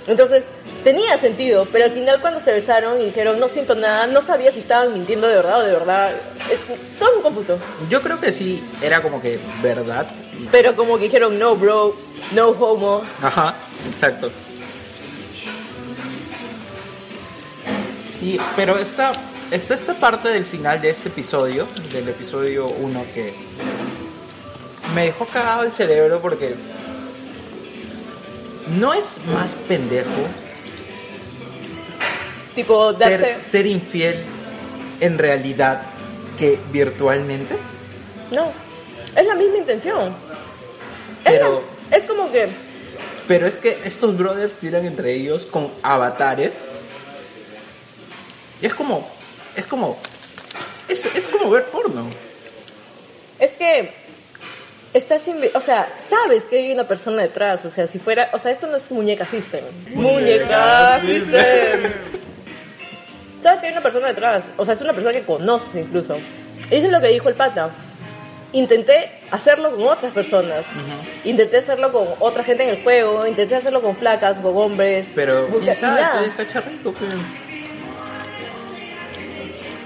Entonces, 0.09 0.45
tenía 0.83 1.18
sentido, 1.18 1.66
pero 1.71 1.85
al 1.85 1.92
final 1.92 2.21
cuando 2.21 2.40
se 2.40 2.50
besaron 2.52 3.00
y 3.00 3.04
dijeron 3.07 3.38
no 3.38 3.49
siento 3.49 3.75
nada, 3.75 4.07
no 4.07 4.23
sabía 4.23 4.50
si 4.50 4.61
estaban 4.61 4.92
mintiendo 4.95 5.28
de 5.28 5.37
verdad 5.37 5.61
o 5.61 5.64
de 5.64 5.73
verdad. 5.73 6.11
Es 6.50 6.59
todo 6.99 7.12
muy 7.14 7.23
confuso. 7.23 7.59
Yo 7.90 8.00
creo 8.00 8.18
que 8.18 8.33
sí, 8.33 8.62
era 8.83 9.02
como 9.02 9.21
que 9.21 9.38
verdad. 9.62 10.07
Pero 10.50 10.76
como 10.76 10.99
que 10.99 11.04
dijeron 11.04 11.38
no, 11.38 11.57
bro, 11.57 11.95
no 12.33 12.49
homo. 12.49 13.02
Ajá, 13.23 13.54
exacto. 13.88 14.30
Y, 18.23 18.38
pero 18.57 18.78
está, 18.78 19.12
está 19.50 19.75
esta 19.75 19.95
parte 19.95 20.28
del 20.28 20.45
final 20.45 20.80
de 20.80 20.90
este 20.90 21.09
episodio, 21.09 21.66
del 21.92 22.09
episodio 22.09 22.66
1, 22.66 23.04
que 23.14 23.35
me 24.95 25.07
dejó 25.07 25.26
cagado 25.26 25.62
el 25.62 25.73
cerebro 25.73 26.21
porque 26.21 26.54
no 28.78 28.92
es 28.95 29.18
más 29.33 29.54
pendejo 29.66 30.26
Tipo, 32.59 32.92
darse. 32.92 33.18
ser, 33.18 33.42
ser 33.45 33.66
infiel 33.66 34.16
en 34.99 35.16
realidad 35.16 35.80
que 36.37 36.59
virtualmente. 36.73 37.57
No, 38.35 38.50
es 39.14 39.26
la 39.28 39.37
misma 39.37 39.59
intención. 39.59 40.12
Pero- 41.25 41.63
es 41.91 42.07
como 42.07 42.31
que. 42.31 42.49
Pero 43.27 43.47
es 43.47 43.55
que 43.57 43.79
estos 43.85 44.17
brothers 44.17 44.55
tiran 44.55 44.87
entre 44.87 45.15
ellos 45.15 45.45
con 45.47 45.71
avatares. 45.83 46.53
Y 48.63 48.67
es 48.67 48.75
como. 48.75 49.09
Es 49.55 49.67
como. 49.67 49.99
Es, 50.89 51.05
es 51.05 51.29
como 51.29 51.51
ver 51.51 51.65
porno. 51.65 52.09
Es 53.39 53.53
que. 53.53 53.93
Estás 54.95 55.23
o 55.55 55.61
sea, 55.61 55.95
sabes 56.01 56.45
que 56.45 56.59
hay 56.59 56.73
una 56.73 56.85
persona 56.89 57.21
detrás, 57.21 57.63
o 57.67 57.71
sea, 57.71 57.87
si 57.87 57.99
fuera, 57.99 58.31
o 58.33 58.39
sea, 58.39 58.51
esto 58.51 58.67
no 58.67 58.77
es 58.77 58.91
muñeca 58.91 59.27
system. 59.27 59.63
Muñeca 59.93 60.99
system. 61.03 61.93
Sabes 63.43 63.61
que 63.61 63.67
hay 63.67 63.73
una 63.73 63.83
persona 63.83 64.09
detrás, 64.09 64.45
o 64.57 64.65
sea, 64.65 64.73
es 64.73 64.81
una 64.81 64.95
persona 64.95 65.13
que 65.13 65.25
conoces 65.25 65.85
incluso. 65.85 66.17
Y 66.71 66.75
eso 66.77 66.87
es 66.87 66.93
lo 66.93 67.01
que 67.03 67.09
dijo 67.09 67.29
el 67.29 67.35
pata. 67.35 67.71
Intenté 68.52 69.11
hacerlo 69.31 69.73
con 69.73 69.87
otras 69.88 70.12
personas. 70.12 70.67
Intenté 71.25 71.59
hacerlo 71.59 71.93
con 71.93 72.07
otra 72.21 72.43
gente 72.43 72.62
en 72.62 72.71
el 72.71 72.83
juego, 72.83 73.26
intenté 73.26 73.57
hacerlo 73.57 73.83
con 73.83 73.95
flacas, 73.95 74.38
con 74.38 74.57
hombres. 74.57 75.12
Pero. 75.14 75.35
Ya 75.61 75.73
está, 75.73 76.25
está, 76.25 76.49
charrito, 76.49 76.93
pues. 76.93 77.11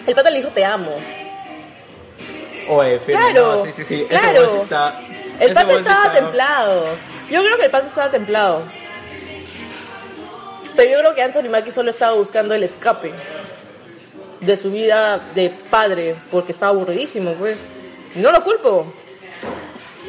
El 0.07 0.15
pata 0.15 0.31
le 0.31 0.39
dijo 0.39 0.51
te 0.51 0.65
amo. 0.65 0.93
Oye, 2.69 2.99
Feli, 3.01 3.19
Claro, 3.19 3.57
no, 3.57 3.65
sí, 3.65 3.73
sí, 3.77 3.85
sí. 3.85 4.07
Claro. 4.09 4.41
weón 4.41 4.51
sí 4.57 4.63
está. 4.63 5.01
El 5.41 5.53
pata 5.55 5.73
estaba 5.73 6.07
está- 6.07 6.13
templado. 6.13 6.85
Yo 7.31 7.43
creo 7.43 7.57
que 7.57 7.65
el 7.65 7.71
pata 7.71 7.87
estaba 7.89 8.11
templado. 8.11 8.63
Pero 10.77 10.91
yo 10.91 10.99
creo 11.01 11.15
que 11.15 11.23
Anthony 11.23 11.49
Mackie 11.51 11.73
solo 11.73 11.91
estaba 11.91 12.13
buscando 12.15 12.55
el 12.55 12.63
escape 12.63 13.13
de 14.41 14.57
su 14.57 14.71
vida 14.71 15.19
de 15.35 15.51
padre, 15.71 16.15
porque 16.31 16.53
estaba 16.53 16.71
aburridísimo, 16.73 17.33
pues. 17.35 17.59
No 18.17 18.31
lo 18.31 18.43
culpo. 18.45 18.93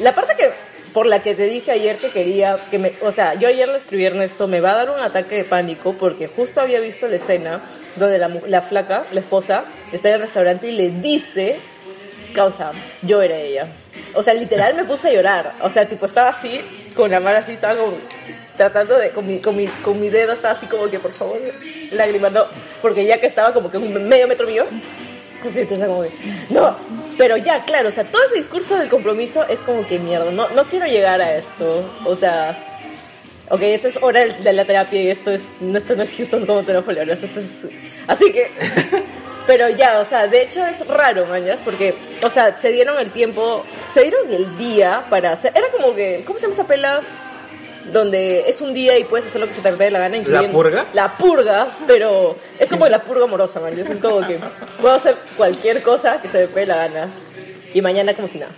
La 0.00 0.14
parte 0.14 0.34
que 0.36 0.50
por 0.92 1.06
la 1.06 1.22
que 1.22 1.34
te 1.34 1.46
dije 1.46 1.72
ayer 1.72 1.96
que 1.96 2.08
quería 2.10 2.56
que 2.70 2.78
me, 2.78 2.92
o 3.02 3.10
sea, 3.10 3.34
yo 3.34 3.48
ayer 3.48 3.68
le 3.68 3.78
escribí 3.78 4.04
a 4.04 4.08
Ernesto, 4.08 4.46
me 4.46 4.60
va 4.60 4.72
a 4.72 4.76
dar 4.76 4.90
un 4.90 5.00
ataque 5.00 5.34
de 5.34 5.44
pánico 5.44 5.94
porque 5.94 6.28
justo 6.28 6.60
había 6.60 6.78
visto 6.78 7.08
la 7.08 7.16
escena 7.16 7.62
donde 7.96 8.18
la, 8.18 8.28
la 8.28 8.62
flaca, 8.62 9.04
la 9.10 9.20
esposa, 9.20 9.64
está 9.90 10.08
en 10.08 10.14
el 10.14 10.20
restaurante 10.20 10.68
y 10.68 10.72
le 10.72 10.90
dice 10.90 11.58
causa, 12.34 12.72
yo 13.02 13.22
era 13.22 13.36
ella. 13.36 13.66
O 14.14 14.22
sea, 14.22 14.34
literal 14.34 14.74
me 14.74 14.84
puse 14.84 15.08
a 15.08 15.12
llorar. 15.12 15.54
O 15.62 15.70
sea, 15.70 15.88
tipo, 15.88 16.06
estaba 16.06 16.28
así, 16.28 16.60
con 16.94 17.10
la 17.10 17.20
mano 17.20 17.38
así, 17.38 17.52
estaba 17.52 17.76
como 17.80 17.94
tratando 18.56 18.98
de, 18.98 19.10
con 19.10 19.26
mi, 19.26 19.40
con 19.40 19.56
mi, 19.56 19.66
con 19.66 20.00
mi 20.00 20.10
dedo, 20.10 20.32
estaba 20.32 20.54
así 20.54 20.66
como 20.66 20.88
que, 20.90 20.98
por 21.00 21.12
favor, 21.12 21.40
lágrimas, 21.92 22.32
no. 22.32 22.44
Porque 22.82 23.04
ya 23.06 23.18
que 23.18 23.26
estaba 23.26 23.52
como 23.52 23.70
que 23.70 23.78
un 23.78 24.08
medio 24.08 24.28
metro 24.28 24.46
mío, 24.46 24.64
así, 25.48 25.60
entonces 25.60 25.86
como 25.86 26.02
que, 26.02 26.10
no. 26.50 26.76
Pero 27.16 27.36
ya, 27.36 27.64
claro, 27.64 27.88
o 27.88 27.92
sea, 27.92 28.04
todo 28.04 28.24
ese 28.24 28.36
discurso 28.36 28.76
del 28.76 28.88
compromiso 28.88 29.46
es 29.48 29.60
como 29.60 29.86
que 29.86 29.98
mierda, 29.98 30.30
no, 30.30 30.48
no 30.50 30.64
quiero 30.64 30.86
llegar 30.86 31.20
a 31.20 31.36
esto. 31.36 31.84
O 32.04 32.16
sea, 32.16 32.58
ok, 33.50 33.60
esta 33.62 33.88
es 33.88 33.98
hora 34.02 34.24
de 34.24 34.52
la 34.52 34.64
terapia 34.64 35.02
y 35.02 35.10
esto 35.10 35.30
es, 35.30 35.50
no, 35.60 35.78
esto 35.78 35.94
no 35.94 36.02
es 36.02 36.16
Houston 36.16 36.46
como 36.46 36.62
teléfono, 36.62 37.00
esto 37.00 37.26
es... 37.26 37.66
Así 38.06 38.32
que... 38.32 38.50
Pero 39.46 39.68
ya, 39.68 40.00
o 40.00 40.04
sea, 40.04 40.26
de 40.26 40.42
hecho 40.42 40.64
es 40.64 40.86
raro, 40.86 41.26
mañas, 41.26 41.58
porque, 41.64 41.94
o 42.22 42.30
sea, 42.30 42.56
se 42.56 42.70
dieron 42.70 42.98
el 42.98 43.10
tiempo, 43.10 43.62
se 43.92 44.00
dieron 44.02 44.32
el 44.32 44.56
día 44.56 45.04
para 45.10 45.32
hacer. 45.32 45.52
Era 45.54 45.66
como 45.68 45.94
que, 45.94 46.22
¿cómo 46.26 46.38
se 46.38 46.46
llama 46.46 46.54
esta 46.54 46.66
pela? 46.66 47.02
Donde 47.92 48.48
es 48.48 48.60
un 48.60 48.72
día 48.74 48.98
y 48.98 49.04
puedes 49.04 49.26
hacer 49.26 49.40
lo 49.40 49.46
que 49.46 49.52
se 49.52 49.60
te 49.60 49.72
dé 49.72 49.90
la 49.90 49.98
gana. 49.98 50.16
incluyendo- 50.16 50.52
purga? 50.52 50.86
La 50.94 51.16
purga, 51.16 51.66
pero 51.86 52.36
es 52.58 52.68
como 52.68 52.86
la 52.88 53.02
purga 53.02 53.24
amorosa, 53.24 53.60
man. 53.60 53.78
Es 53.78 53.88
como 54.00 54.26
que 54.26 54.38
puedo 54.80 54.94
hacer 54.94 55.16
cualquier 55.36 55.82
cosa 55.82 56.20
que 56.20 56.28
se 56.28 56.46
me 56.46 56.46
dé 56.46 56.66
la 56.66 56.76
gana. 56.76 57.08
Y 57.74 57.82
mañana 57.82 58.14
como 58.14 58.28
si 58.28 58.38
nada. 58.38 58.52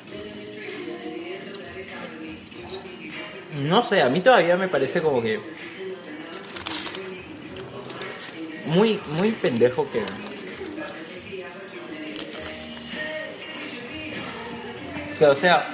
No 3.62 3.83
sé, 3.83 4.02
a 4.02 4.09
mí 4.11 4.21
todavía 4.21 4.56
me 4.56 4.68
parece 4.68 5.00
como 5.00 5.23
que. 5.23 5.40
Muy, 8.66 9.00
muy 9.18 9.30
pendejo 9.33 9.88
que. 9.90 10.02
Que, 15.18 15.26
o 15.26 15.35
sea, 15.35 15.66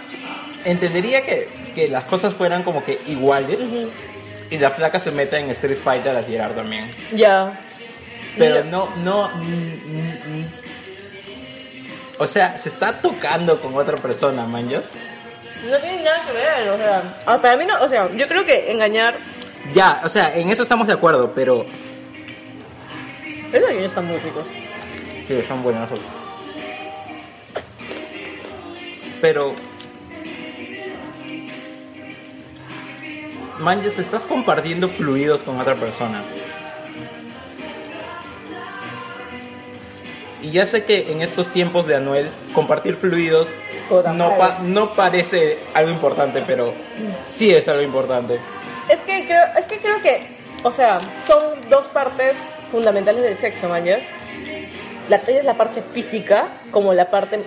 entendería 0.64 1.24
que, 1.24 1.48
que 1.74 1.88
las 1.88 2.04
cosas 2.04 2.34
fueran 2.34 2.62
como 2.62 2.84
que 2.84 3.00
iguales 3.06 3.58
y 4.50 4.58
la 4.58 4.70
flaca 4.70 5.00
se 5.00 5.10
meta 5.10 5.38
en 5.38 5.50
Street 5.50 5.78
Fighter 5.78 6.14
a 6.16 6.22
tirar 6.22 6.54
también. 6.54 6.90
Ya. 7.14 7.58
Pero 8.36 8.64
no, 8.64 8.94
no. 8.96 9.28
mm, 9.28 9.42
mm, 9.42 10.38
mm. 10.38 10.46
O 12.18 12.26
sea, 12.26 12.58
se 12.58 12.68
está 12.68 12.92
tocando 13.00 13.58
con 13.60 13.74
otra 13.74 13.96
persona, 13.96 14.44
manjas. 14.44 14.84
No 15.68 15.78
tiene 15.78 16.02
nada 16.02 16.24
que 16.26 16.32
ver, 16.32 16.68
o 16.70 16.76
sea. 16.76 17.18
ah, 17.26 17.38
para 17.40 17.56
mí 17.56 17.64
no, 17.64 17.80
o 17.82 17.88
sea, 17.88 18.10
yo 18.14 18.28
creo 18.28 18.44
que 18.44 18.70
engañar. 18.70 19.16
Ya, 19.74 20.00
o 20.04 20.08
sea, 20.08 20.34
en 20.36 20.50
eso 20.50 20.62
estamos 20.62 20.86
de 20.86 20.92
acuerdo, 20.92 21.32
pero. 21.34 21.64
Esos 23.52 23.70
niños 23.70 23.86
están 23.86 24.06
muy 24.06 24.16
ricos. 24.18 24.46
Sí, 25.26 25.42
son 25.46 25.62
buenos. 25.62 25.88
Pero. 29.20 29.54
Manches, 33.62 33.98
estás 33.98 34.22
compartiendo 34.22 34.88
fluidos 34.88 35.42
con 35.42 35.60
otra 35.60 35.74
persona. 35.76 36.22
Y 40.42 40.50
ya 40.50 40.66
sé 40.66 40.84
que 40.84 41.12
en 41.12 41.22
estos 41.22 41.48
tiempos 41.50 41.86
de 41.86 41.94
Anuel, 41.96 42.28
compartir 42.52 42.96
fluidos 42.96 43.46
no, 44.14 44.36
pa- 44.38 44.58
no 44.62 44.94
parece 44.94 45.58
algo 45.74 45.90
importante, 45.90 46.42
pero 46.46 46.74
sí 47.30 47.50
es 47.50 47.68
algo 47.68 47.82
importante. 47.82 48.40
Es 48.88 48.98
que 49.00 49.24
creo, 49.26 49.42
es 49.56 49.66
que 49.66 49.78
creo 49.78 50.00
que, 50.02 50.26
o 50.64 50.72
sea, 50.72 50.98
son 51.28 51.38
dos 51.70 51.86
partes 51.86 52.36
fundamentales 52.72 53.22
del 53.22 53.36
sexo, 53.36 53.68
manjas. 53.68 54.02
La 55.08 55.20
talla 55.20 55.38
es 55.38 55.44
la 55.44 55.54
parte 55.54 55.82
física 55.82 56.48
como 56.72 56.92
la 56.94 57.10
parte 57.10 57.44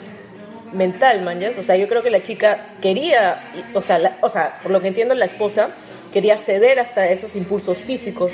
mental, 0.71 1.21
manjas. 1.23 1.57
O 1.57 1.63
sea, 1.63 1.75
yo 1.75 1.89
creo 1.89 2.01
que 2.03 2.11
la 2.11 2.21
chica 2.23 2.67
quería, 2.81 3.51
y- 3.55 3.75
o 3.77 3.81
sea, 3.81 3.97
la- 3.97 4.17
o 4.21 4.29
sea, 4.29 4.59
por 4.63 4.71
lo 4.71 4.81
que 4.81 4.87
entiendo, 4.87 5.15
la 5.15 5.25
esposa 5.25 5.69
quería 6.15 6.37
ceder 6.37 6.79
hasta 6.79 7.09
esos 7.09 7.35
impulsos 7.35 7.79
físicos 7.79 8.31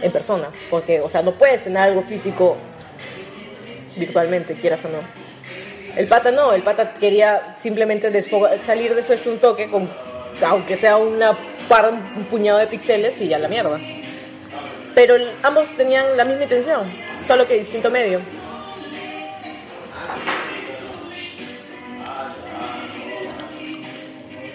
en 0.00 0.10
persona. 0.10 0.48
Porque, 0.70 1.02
o 1.02 1.10
sea, 1.10 1.20
no 1.20 1.32
puedes 1.32 1.62
tener 1.62 1.82
algo 1.82 2.02
físico 2.02 2.56
virtualmente, 3.94 4.54
quieras 4.54 4.86
o 4.86 4.88
no. 4.88 5.00
El 5.96 6.08
pata 6.08 6.30
no, 6.30 6.54
el 6.54 6.62
pata 6.62 6.94
quería 6.94 7.56
simplemente 7.58 8.10
salir 8.64 8.94
de 8.94 9.02
su 9.02 9.12
esto 9.12 9.30
un 9.30 9.38
toque, 9.38 9.68
con, 9.68 9.90
aunque 10.46 10.76
sea 10.76 10.96
una 10.96 11.36
par, 11.68 11.90
un 11.90 12.24
puñado 12.24 12.58
de 12.58 12.66
píxeles 12.66 13.20
y 13.20 13.28
ya 13.28 13.38
la 13.38 13.48
mierda. 13.48 13.78
Pero 14.94 15.16
ambos 15.42 15.76
tenían 15.76 16.16
la 16.16 16.24
misma 16.24 16.44
intención, 16.44 16.90
solo 17.26 17.46
que 17.46 17.58
distinto 17.58 17.90
medio. 17.90 18.20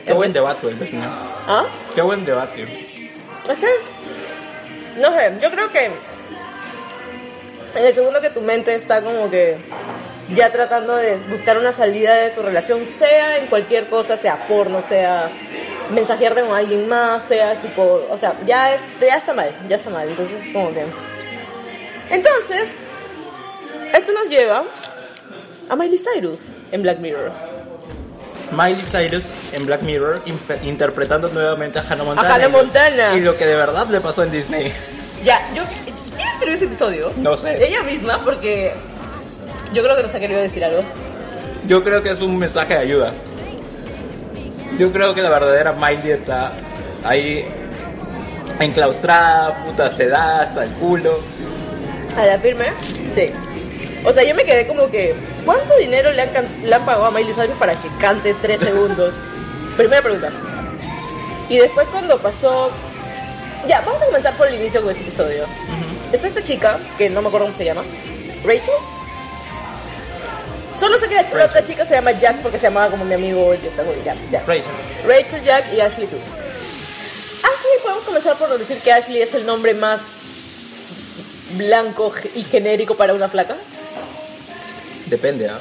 Qué 0.05 0.13
buen 0.13 0.31
debate 0.33 0.67
el 0.67 0.75
vecino. 0.75 1.03
¿Ah? 1.47 1.65
Qué 1.93 2.01
buen 2.01 2.25
debate. 2.25 2.63
Es 3.49 3.57
que 3.57 3.65
es- 3.65 4.97
no 4.99 5.11
sé, 5.11 5.33
yo 5.41 5.51
creo 5.51 5.71
que 5.71 5.85
en 7.75 7.85
el 7.85 7.93
segundo 7.93 8.21
que 8.21 8.29
tu 8.29 8.41
mente 8.41 8.73
está 8.73 9.01
como 9.01 9.29
que 9.29 9.57
ya 10.33 10.51
tratando 10.51 10.95
de 10.95 11.17
buscar 11.29 11.57
una 11.57 11.73
salida 11.73 12.15
de 12.15 12.29
tu 12.31 12.41
relación, 12.41 12.85
sea 12.85 13.37
en 13.37 13.47
cualquier 13.47 13.87
cosa, 13.89 14.15
sea 14.17 14.47
porno, 14.47 14.81
sea 14.81 15.29
mensajearte 15.91 16.41
con 16.41 16.55
alguien 16.55 16.87
más, 16.87 17.23
sea 17.25 17.61
tipo, 17.61 18.07
o 18.09 18.17
sea, 18.17 18.33
ya, 18.45 18.73
es, 18.73 18.81
ya 18.99 19.15
está 19.15 19.33
mal, 19.33 19.51
ya 19.69 19.75
está 19.75 19.89
mal, 19.91 20.07
entonces 20.07 20.45
es 20.45 20.49
como 20.51 20.73
que... 20.73 20.83
Entonces, 22.09 22.79
esto 23.93 24.13
nos 24.13 24.29
lleva 24.29 24.63
a 25.69 25.75
Miley 25.75 25.97
Cyrus 25.99 26.53
en 26.71 26.81
Black 26.81 26.99
Mirror. 26.99 27.31
Miley 28.51 28.83
Cyrus 28.83 29.23
en 29.53 29.65
Black 29.65 29.81
Mirror 29.81 30.21
interpretando 30.63 31.27
nuevamente 31.29 31.79
a 31.79 31.83
Hannah 31.89 32.03
Montana. 32.03 32.35
Hannah 32.35 32.47
Y 32.47 32.51
lo- 32.51 32.57
Montana. 32.57 33.13
Y 33.15 33.19
lo 33.21 33.37
que 33.37 33.45
de 33.45 33.55
verdad 33.55 33.87
le 33.87 33.99
pasó 34.01 34.23
en 34.23 34.31
Disney. 34.31 34.71
Ya, 35.23 35.39
yo. 35.55 35.63
¿Quién 36.15 36.27
escribió 36.29 36.53
ese 36.55 36.65
episodio? 36.65 37.11
No 37.17 37.35
sé. 37.35 37.65
Ella 37.65 37.81
misma, 37.83 38.21
porque 38.23 38.73
yo 39.73 39.83
creo 39.83 39.95
que 39.97 40.03
nos 40.03 40.13
ha 40.13 40.19
querido 40.19 40.39
decir 40.41 40.63
algo. 40.63 40.83
Yo 41.67 41.83
creo 41.83 42.01
que 42.03 42.11
es 42.11 42.21
un 42.21 42.37
mensaje 42.37 42.75
de 42.75 42.79
ayuda. 42.79 43.11
Yo 44.77 44.91
creo 44.91 45.13
que 45.15 45.21
la 45.21 45.29
verdadera 45.29 45.73
Miley 45.73 46.11
está 46.11 46.51
ahí 47.03 47.45
enclaustrada, 48.59 49.63
puta, 49.65 49.89
se 49.89 50.07
da 50.07 50.41
hasta 50.41 50.63
el 50.63 50.69
culo. 50.71 51.19
¿A 52.17 52.25
la 52.25 52.37
firme? 52.39 52.65
Sí. 53.13 53.31
O 54.05 54.13
sea, 54.13 54.23
yo 54.23 54.35
me 54.35 54.45
quedé 54.45 54.67
como 54.67 54.89
que. 54.89 55.15
¿Cuánto 55.43 55.75
dinero 55.77 56.11
le 56.11 56.21
han, 56.21 56.31
le 56.63 56.75
han 56.75 56.85
pagado 56.85 57.05
a 57.05 57.11
Miley 57.11 57.33
Cyrus 57.33 57.57
para 57.57 57.73
que 57.73 57.89
cante 57.99 58.35
tres 58.41 58.61
segundos? 58.61 59.13
Primera 59.75 60.01
pregunta. 60.01 60.29
Y 61.49 61.57
después, 61.57 61.87
cuando 61.89 62.17
pasó. 62.19 62.71
Ya, 63.67 63.81
vamos 63.81 64.01
a 64.01 64.05
comenzar 64.05 64.37
por 64.37 64.47
el 64.47 64.55
inicio 64.55 64.81
con 64.81 64.91
este 64.91 65.01
episodio. 65.01 65.45
Está 66.11 66.27
esta 66.27 66.43
chica, 66.43 66.79
que 66.97 67.09
no 67.09 67.21
me 67.21 67.27
acuerdo 67.27 67.47
cómo 67.47 67.57
se 67.57 67.65
llama. 67.65 67.83
¿Rachel? 68.43 68.69
Solo 70.79 70.99
sé 70.99 71.07
que 71.07 71.15
la, 71.15 71.23
la 71.33 71.45
otra 71.45 71.65
chica 71.65 71.85
se 71.85 71.95
llama 71.95 72.11
Jack 72.11 72.41
porque 72.41 72.57
se 72.59 72.65
llamaba 72.67 72.91
como 72.91 73.05
mi 73.05 73.15
amigo 73.15 73.51
que 73.59 73.67
está 73.67 73.83
con 73.83 73.95
Jack. 74.03 74.17
Jack. 74.29 74.47
Rachel. 74.47 74.71
Rachel, 75.07 75.43
Jack 75.43 75.73
y 75.73 75.81
Ashley 75.81 76.07
tú. 76.07 76.17
Ashley, 76.17 77.81
podemos 77.81 78.03
comenzar 78.03 78.35
por 78.35 78.55
decir 78.57 78.77
que 78.79 78.91
Ashley 78.91 79.21
es 79.21 79.33
el 79.33 79.45
nombre 79.45 79.73
más 79.73 80.01
blanco 81.57 82.13
y 82.35 82.43
genérico 82.43 82.95
para 82.95 83.13
una 83.13 83.29
flaca. 83.29 83.55
Depende, 85.07 85.49
¿ah? 85.49 85.59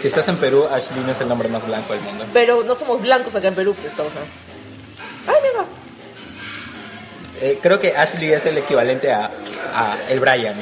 Si 0.00 0.08
estás 0.08 0.26
en 0.28 0.36
Perú, 0.36 0.66
Ashley 0.70 1.00
no 1.04 1.12
es 1.12 1.20
el 1.20 1.28
nombre 1.28 1.48
más 1.48 1.64
blanco 1.66 1.92
del 1.92 2.02
mundo. 2.02 2.24
Pero 2.32 2.64
no 2.64 2.74
somos 2.74 3.00
blancos 3.00 3.34
acá 3.34 3.48
en 3.48 3.54
Perú, 3.54 3.74
pues 3.74 3.88
estamos. 3.88 4.12
Ay, 5.28 5.34
mira. 5.42 5.64
Eh, 7.40 7.58
creo 7.62 7.78
que 7.80 7.96
Ashley 7.96 8.32
es 8.32 8.44
el 8.46 8.58
equivalente 8.58 9.12
a, 9.12 9.26
a 9.74 9.96
el 10.08 10.18
Brian. 10.20 10.56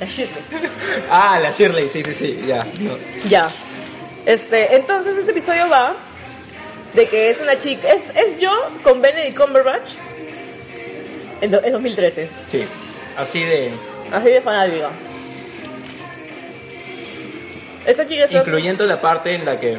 La 0.00 0.06
Shirley. 0.06 0.42
Ah, 1.10 1.38
la 1.40 1.50
Shirley, 1.50 1.88
sí, 1.90 2.02
sí, 2.02 2.14
sí, 2.14 2.44
ya. 2.46 2.64
no. 2.80 2.96
Ya. 3.28 3.48
Este, 4.26 4.76
entonces 4.76 5.16
este 5.18 5.32
episodio 5.32 5.68
va 5.68 5.94
de 6.94 7.06
que 7.06 7.28
es 7.30 7.40
una 7.40 7.58
chica, 7.58 7.88
es, 7.90 8.10
es 8.16 8.38
yo 8.38 8.50
con 8.82 9.02
Benedict 9.02 9.36
Cumberbatch 9.38 9.94
en, 11.42 11.50
do- 11.50 11.62
en 11.62 11.72
2013. 11.72 12.28
Sí, 12.50 12.64
así 13.16 13.42
de... 13.42 13.72
Así 14.12 14.30
de 14.30 14.40
fanática. 14.40 14.88
Esta 17.86 18.06
chica 18.06 18.24
es 18.24 18.32
Incluyendo 18.32 18.86
la 18.86 19.00
parte 19.00 19.34
en 19.34 19.44
la 19.44 19.58
que 19.60 19.78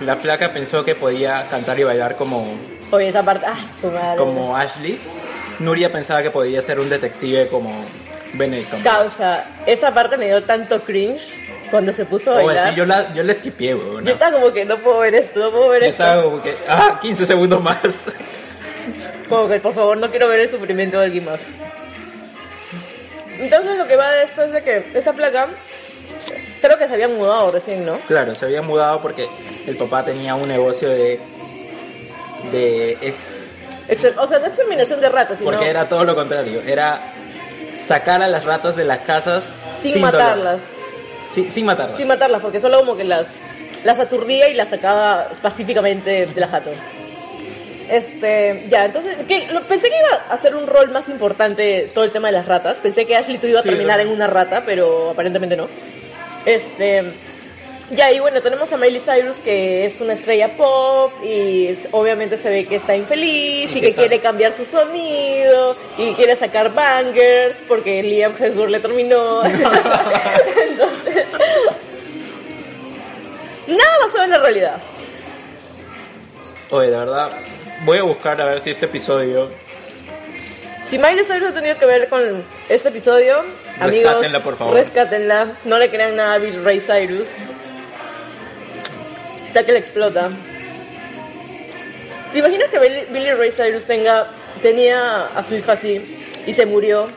la 0.00 0.16
flaca 0.16 0.52
pensó 0.52 0.84
que 0.84 0.94
podía 0.94 1.44
cantar 1.50 1.78
y 1.78 1.84
bailar 1.84 2.16
como, 2.16 2.46
Oye, 2.90 3.08
esa 3.08 3.22
parte, 3.22 3.46
ah, 3.46 3.56
su 3.80 3.90
madre. 3.90 4.18
como 4.18 4.56
Ashley. 4.56 4.98
Nuria 5.60 5.90
pensaba 5.92 6.22
que 6.22 6.30
podía 6.30 6.60
ser 6.62 6.80
un 6.80 6.88
detective 6.90 7.46
como 7.48 7.72
Benedict. 8.34 8.82
Causa, 8.82 9.44
esa 9.66 9.94
parte 9.94 10.16
me 10.16 10.26
dio 10.26 10.42
tanto 10.42 10.82
cringe 10.82 11.32
cuando 11.70 11.92
se 11.92 12.04
puso 12.04 12.32
a 12.32 12.36
Oye, 12.36 12.46
bailar. 12.46 12.70
sí, 12.70 12.76
yo 12.76 12.84
la, 12.84 13.14
yo 13.14 13.22
la 13.22 13.32
esquipié, 13.32 13.74
weón. 13.74 14.04
Yo 14.04 14.12
estaba 14.12 14.32
como 14.32 14.52
que 14.52 14.64
no 14.64 14.78
puedo 14.80 14.98
ver 14.98 15.14
esto, 15.14 15.38
no 15.40 15.50
puedo 15.52 15.68
ver 15.68 15.82
Yo 15.82 15.88
esto. 15.90 16.02
estaba 16.02 16.22
como 16.24 16.42
que, 16.42 16.56
ah, 16.68 16.98
15 17.00 17.26
segundos 17.26 17.62
más. 17.62 17.78
Como 19.28 19.48
que 19.48 19.58
por 19.58 19.72
favor 19.72 19.96
no 19.96 20.10
quiero 20.10 20.28
ver 20.28 20.40
el 20.40 20.50
sufrimiento 20.50 20.98
de 20.98 21.04
alguien 21.06 21.24
más. 21.24 21.40
Entonces 23.38 23.78
lo 23.78 23.86
que 23.86 23.96
va 23.96 24.10
de 24.12 24.22
esto 24.22 24.42
es 24.42 24.52
de 24.52 24.62
que 24.62 24.84
esa 24.94 25.14
placa 25.14 25.48
creo 26.64 26.78
que 26.78 26.88
se 26.88 26.94
había 26.94 27.08
mudado 27.08 27.50
recién, 27.50 27.84
¿no? 27.84 27.98
Claro, 28.06 28.34
se 28.34 28.44
había 28.46 28.62
mudado 28.62 29.00
porque 29.02 29.28
el 29.66 29.76
papá 29.76 30.02
tenía 30.04 30.34
un 30.34 30.48
negocio 30.48 30.88
de, 30.88 31.20
de 32.52 32.92
ex... 33.02 33.22
O 34.18 34.26
sea, 34.26 34.38
no 34.38 34.46
exterminación 34.46 35.00
de 35.00 35.08
ratas, 35.10 35.38
sino 35.38 35.50
Porque 35.50 35.68
era 35.68 35.88
todo 35.88 36.04
lo 36.04 36.14
contrario, 36.14 36.62
era 36.66 37.00
sacar 37.84 38.22
a 38.22 38.28
las 38.28 38.44
ratas 38.46 38.76
de 38.76 38.84
las 38.84 39.00
casas 39.00 39.44
sin, 39.82 40.00
matarlas. 40.00 40.62
Sin 41.30 41.66
matarlas. 41.66 41.98
Sin 41.98 42.08
matarlas, 42.08 42.40
porque 42.40 42.60
solo 42.62 42.78
como 42.78 42.96
que 42.96 43.04
las, 43.04 43.28
las 43.84 44.00
aturdía 44.00 44.48
y 44.48 44.54
las 44.54 44.70
sacaba 44.70 45.28
pacíficamente 45.42 46.24
de 46.26 46.40
la 46.40 46.48
jato. 46.48 46.70
Este, 47.90 48.64
ya, 48.70 48.86
entonces, 48.86 49.14
que, 49.28 49.48
lo- 49.48 49.60
pensé 49.64 49.90
que 49.90 49.98
iba 49.98 50.22
a 50.30 50.32
hacer 50.32 50.54
un 50.56 50.66
rol 50.66 50.90
más 50.90 51.10
importante 51.10 51.90
todo 51.94 52.04
el 52.04 52.10
tema 52.12 52.28
de 52.28 52.32
las 52.32 52.46
ratas. 52.46 52.78
Pensé 52.78 53.04
que 53.04 53.14
Ashley 53.16 53.36
tú 53.36 53.46
iba 53.48 53.60
a 53.60 53.62
terminar 53.62 54.00
en 54.00 54.08
una 54.08 54.26
rata, 54.26 54.62
pero 54.64 55.10
aparentemente 55.10 55.56
no. 55.56 55.68
Este, 56.46 57.02
Ya, 57.90 58.10
y 58.10 58.18
bueno, 58.18 58.40
tenemos 58.40 58.72
a 58.72 58.78
Miley 58.78 58.98
Cyrus 58.98 59.38
que 59.40 59.84
es 59.84 60.00
una 60.00 60.14
estrella 60.14 60.56
pop 60.56 61.12
y 61.22 61.66
es- 61.66 61.86
obviamente 61.92 62.38
se 62.38 62.48
ve 62.48 62.64
que 62.64 62.76
está 62.76 62.96
infeliz 62.96 63.74
y, 63.76 63.78
¿Y 63.78 63.80
que 63.82 63.94
quiere 63.94 64.20
cambiar 64.20 64.52
su 64.54 64.64
sonido 64.64 65.76
y 65.98 66.14
quiere 66.14 66.34
sacar 66.34 66.72
bangers 66.72 67.56
porque 67.68 68.02
Liam 68.02 68.32
Hemsworth 68.38 68.70
le 68.70 68.80
terminó. 68.80 69.44
Entonces, 69.44 71.26
nada 73.68 73.98
basado 74.02 74.24
en 74.24 74.30
la 74.30 74.38
realidad. 74.38 74.76
Oye, 76.70 76.90
de 76.90 76.96
verdad, 76.98 77.30
voy 77.84 77.98
a 77.98 78.02
buscar 78.02 78.40
a 78.40 78.46
ver 78.46 78.60
si 78.60 78.70
este 78.70 78.86
episodio 78.86 79.50
Si 80.84 80.98
Miley 80.98 81.24
Cyrus 81.24 81.48
ha 81.50 81.54
tenido 81.54 81.78
que 81.78 81.86
ver 81.86 82.08
con 82.08 82.44
este 82.68 82.90
episodio, 82.90 83.38
amigos, 83.80 84.04
Rescátenla, 84.12 84.40
por 84.42 84.56
favor. 84.56 84.74
rescátenla. 84.74 85.46
No 85.64 85.78
le 85.78 85.90
crean 85.90 86.16
nada 86.16 86.34
a 86.34 86.38
Bill 86.38 86.62
Ray 86.62 86.78
Cyrus. 86.80 87.28
Ya 89.54 89.64
que 89.64 89.72
le 89.72 89.78
explota. 89.78 90.28
¿Te 92.32 92.38
imaginas 92.38 92.68
que 92.68 92.78
Billy, 92.78 93.06
Billy 93.10 93.30
Ray 93.32 93.50
Cyrus 93.50 93.84
tenga, 93.84 94.26
tenía 94.60 95.26
a 95.34 95.42
su 95.42 95.54
hija 95.54 95.72
así 95.72 96.18
y 96.46 96.52
se 96.52 96.66
murió? 96.66 97.08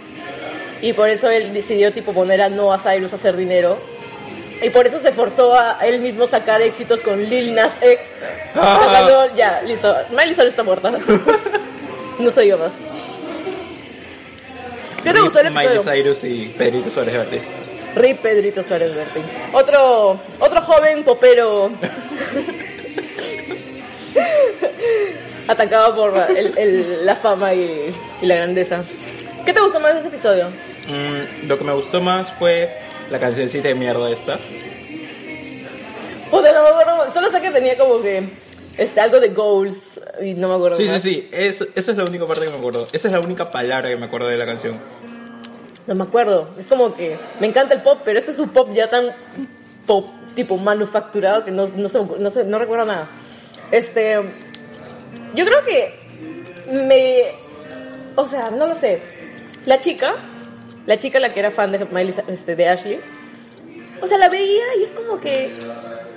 Y 0.81 0.93
por 0.93 1.09
eso 1.09 1.29
él 1.29 1.53
decidió 1.53 1.91
tipo 1.91 2.13
poner 2.13 2.41
a 2.41 2.49
Noah 2.49 2.77
Cyrus 2.79 3.11
a 3.13 3.15
hacer 3.15 3.35
dinero. 3.35 3.79
Y 4.61 4.69
por 4.69 4.87
eso 4.87 4.97
se 4.99 5.11
forzó 5.11 5.53
a 5.55 5.79
él 5.85 5.99
mismo 5.99 6.25
sacar 6.25 6.61
éxitos 6.61 7.01
con 7.01 7.21
Lil 7.25 7.53
Nas 7.53 7.73
X. 7.81 7.99
Ah. 8.55 8.79
Sacando- 8.85 9.35
ya, 9.35 9.61
listo. 9.63 9.93
Miley 10.11 10.33
Cyrus 10.35 10.47
está 10.49 10.63
muerta. 10.63 10.91
no 12.19 12.31
se 12.31 12.41
diga 12.43 12.57
más. 12.57 12.71
¿Qué 15.03 15.13
te 15.13 15.19
gustó 15.21 15.39
el 15.39 15.51
Miley 15.51 15.77
episodio? 15.77 16.03
Cyrus 16.03 16.23
y 16.23 16.47
Pedrito 16.57 16.89
Suárez 16.91 17.17
Vázquez. 17.17 17.43
Rip 17.95 18.19
Pedrito 18.19 18.61
Suárez 18.63 18.93
Bertín. 18.95 19.23
Otro, 19.53 20.19
otro 20.39 20.61
joven 20.61 21.03
popero 21.03 21.71
atacado 25.47 25.95
por 25.95 26.31
el- 26.37 26.57
el- 26.57 27.05
la 27.05 27.15
fama 27.15 27.53
y, 27.53 27.93
y 28.21 28.25
la 28.25 28.35
grandeza. 28.35 28.83
¿Qué 29.45 29.53
te 29.53 29.61
gustó 29.61 29.79
más 29.79 29.93
de 29.93 29.99
ese 29.99 30.09
episodio? 30.09 30.49
Mm, 30.87 31.47
lo 31.47 31.57
que 31.57 31.63
me 31.63 31.73
gustó 31.73 32.01
más 32.01 32.27
fue 32.33 32.69
la 33.09 33.19
cancioncita 33.19 33.69
de 33.69 33.75
mierda 33.75 34.09
esta. 34.11 34.37
Puta, 36.29 36.51
no 36.51 36.63
me 36.63 36.69
acuerdo. 36.69 37.11
Solo 37.13 37.31
sé 37.31 37.39
que 37.41 37.51
tenía 37.51 37.77
como 37.77 38.01
que 38.01 38.23
este, 38.77 39.01
algo 39.01 39.19
de 39.19 39.29
goals 39.29 39.99
y 40.21 40.33
no 40.33 40.47
me 40.49 40.55
acuerdo 40.55 40.75
Sí, 40.77 40.87
sí, 40.87 40.99
sí, 40.99 41.29
es, 41.31 41.61
esa 41.75 41.91
es 41.91 41.97
la 41.97 42.03
única 42.03 42.25
parte 42.25 42.45
que 42.45 42.51
me 42.51 42.57
acuerdo. 42.57 42.87
Esa 42.91 43.07
es 43.07 43.13
la 43.13 43.19
única 43.19 43.49
palabra 43.51 43.89
que 43.89 43.95
me 43.97 44.05
acuerdo 44.05 44.27
de 44.27 44.37
la 44.37 44.45
canción. 44.45 44.79
No 45.87 45.95
me 45.95 46.03
acuerdo. 46.03 46.49
Es 46.57 46.67
como 46.67 46.93
que 46.95 47.17
me 47.39 47.47
encanta 47.47 47.73
el 47.73 47.81
pop, 47.81 47.99
pero 48.05 48.19
este 48.19 48.31
es 48.31 48.39
un 48.39 48.49
pop 48.49 48.69
ya 48.73 48.89
tan 48.89 49.15
pop 49.85 50.07
tipo 50.35 50.57
manufacturado 50.57 51.43
que 51.43 51.51
no, 51.51 51.65
no, 51.67 51.89
sé, 51.89 51.99
no, 52.19 52.29
sé- 52.29 52.43
no 52.43 52.59
recuerdo 52.59 52.85
nada. 52.85 53.09
Este, 53.71 54.15
yo 55.33 55.45
creo 55.45 55.63
que 55.65 55.93
me, 56.71 57.21
o 58.15 58.25
sea, 58.27 58.49
no 58.51 58.67
lo 58.67 58.75
sé. 58.75 58.99
La 59.65 59.79
chica, 59.79 60.13
la 60.85 60.99
chica 60.99 61.19
la 61.19 61.29
que 61.33 61.39
era 61.39 61.51
fan 61.51 61.71
de 61.71 61.79
Miley, 61.85 62.13
este, 62.27 62.55
de 62.55 62.67
Ashley, 62.69 62.99
o 64.01 64.07
sea, 64.07 64.17
la 64.17 64.29
veía 64.29 64.63
y 64.79 64.83
es 64.83 64.91
como 64.91 65.19
que, 65.19 65.53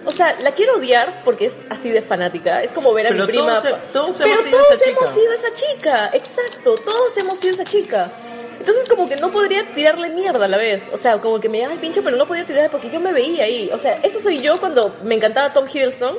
o 0.07 0.11
sea, 0.11 0.37
la 0.43 0.53
quiero 0.53 0.77
odiar 0.77 1.23
porque 1.25 1.47
es 1.47 1.59
así 1.69 1.91
de 1.91 2.03
fanática. 2.03 2.63
Es 2.63 2.73
como 2.73 2.93
ver 2.95 3.07
a 3.07 3.11
Pero 3.11 3.27
mi 3.27 3.33
prima. 3.33 3.61
todos 3.93 4.17
pero 4.19 4.33
hemos 4.35 4.45
sido 4.45 4.59
todos 4.59 4.73
esa 4.73 4.91
hemos 4.91 5.01
chica. 5.01 5.13
sido 5.15 5.33
esa 5.33 5.55
chica, 5.55 6.11
exacto. 6.13 6.75
Todos 6.77 7.17
hemos 7.19 7.39
sido 7.39 7.55
esa 7.55 7.65
chica. 7.65 8.11
Entonces 8.59 8.89
como 8.89 9.09
que 9.09 9.17
no 9.17 9.31
podría 9.31 9.67
tirarle 9.75 10.11
mierda 10.11 10.45
a 10.45 10.49
la 10.49 10.57
vez. 10.59 10.91
O 10.93 10.97
sea, 10.99 11.19
como 11.19 11.41
que 11.41 11.49
me 11.49 11.61
daba 11.61 11.73
el 11.73 11.79
pincho, 11.79 12.03
pero 12.03 12.17
no 12.17 12.27
podía 12.27 12.45
tirarle 12.47 12.69
porque 12.71 12.91
yo 12.91 13.01
me 13.01 13.13
veía 13.13 13.45
ahí. 13.45 13.71
O 13.73 13.79
sea, 13.79 13.99
eso 14.03 14.21
soy 14.21 14.39
yo 14.39 14.59
cuando 14.61 14.95
me 15.03 15.15
encantaba 15.15 15.53
Tom 15.53 15.67
Hiddleston. 15.67 16.17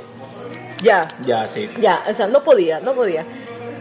Ya, 0.81 1.07
Ya, 1.25 1.47
sí. 1.47 1.69
ya, 1.79 2.03
o 2.09 2.13
sea, 2.13 2.25
no 2.27 2.43
podía, 2.43 2.79
no 2.79 2.93
podía. 2.93 3.23